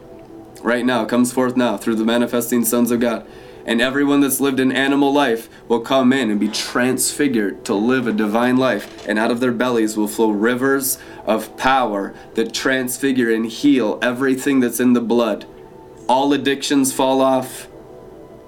Right 0.64 0.84
now, 0.84 1.06
comes 1.06 1.32
forth 1.32 1.56
now 1.56 1.78
through 1.78 1.96
the 1.96 2.06
manifesting 2.06 2.66
sons 2.66 2.90
of 2.90 3.00
God. 3.00 3.28
And 3.68 3.82
everyone 3.82 4.22
that's 4.22 4.40
lived 4.40 4.62
an 4.62 4.72
animal 4.72 5.12
life 5.12 5.50
will 5.68 5.82
come 5.82 6.14
in 6.14 6.32
and 6.32 6.40
be 6.40 6.48
transfigured 6.48 7.66
to 7.66 7.74
live 7.74 8.08
a 8.08 8.14
divine 8.14 8.56
life. 8.56 9.06
And 9.06 9.20
out 9.20 9.30
of 9.30 9.42
their 9.42 9.52
bellies 9.52 9.98
will 9.98 10.08
flow 10.08 10.32
rivers 10.32 10.98
of 11.26 11.56
power 11.58 12.16
that 12.36 12.54
transfigure 12.54 13.30
and 13.30 13.46
heal 13.46 14.00
everything 14.02 14.62
that's 14.62 14.80
in 14.80 14.94
the 14.94 15.02
blood. 15.02 15.46
All 16.08 16.32
addictions 16.32 16.94
fall 16.94 17.22
off, 17.22 17.68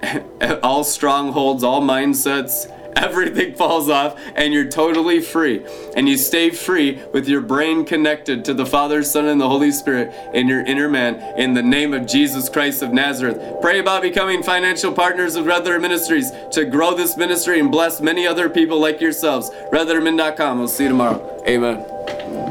all 0.62 0.84
strongholds, 0.84 1.62
all 1.62 1.82
mindsets, 1.82 2.66
everything 2.96 3.54
falls 3.54 3.88
off 3.88 4.18
and 4.34 4.52
you're 4.52 4.68
totally 4.68 5.20
free. 5.20 5.64
And 5.96 6.08
you 6.08 6.16
stay 6.16 6.50
free 6.50 7.00
with 7.12 7.28
your 7.28 7.40
brain 7.40 7.84
connected 7.84 8.44
to 8.46 8.54
the 8.54 8.66
Father, 8.66 9.02
Son, 9.02 9.26
and 9.26 9.40
the 9.40 9.48
Holy 9.48 9.70
Spirit 9.70 10.12
in 10.34 10.48
your 10.48 10.64
inner 10.64 10.88
man 10.88 11.38
in 11.38 11.54
the 11.54 11.62
name 11.62 11.94
of 11.94 12.06
Jesus 12.06 12.48
Christ 12.48 12.82
of 12.82 12.92
Nazareth. 12.92 13.60
Pray 13.60 13.78
about 13.78 14.02
becoming 14.02 14.42
financial 14.42 14.92
partners 14.92 15.36
of 15.36 15.46
Red 15.46 15.64
Letter 15.64 15.80
Ministries 15.80 16.30
to 16.52 16.64
grow 16.64 16.94
this 16.94 17.16
ministry 17.16 17.60
and 17.60 17.70
bless 17.70 18.00
many 18.00 18.26
other 18.26 18.48
people 18.48 18.80
like 18.80 19.00
yourselves. 19.00 19.50
RedLetterMin.com. 19.72 20.58
We'll 20.58 20.68
see 20.68 20.84
you 20.84 20.90
tomorrow. 20.90 21.42
Amen. 21.46 22.49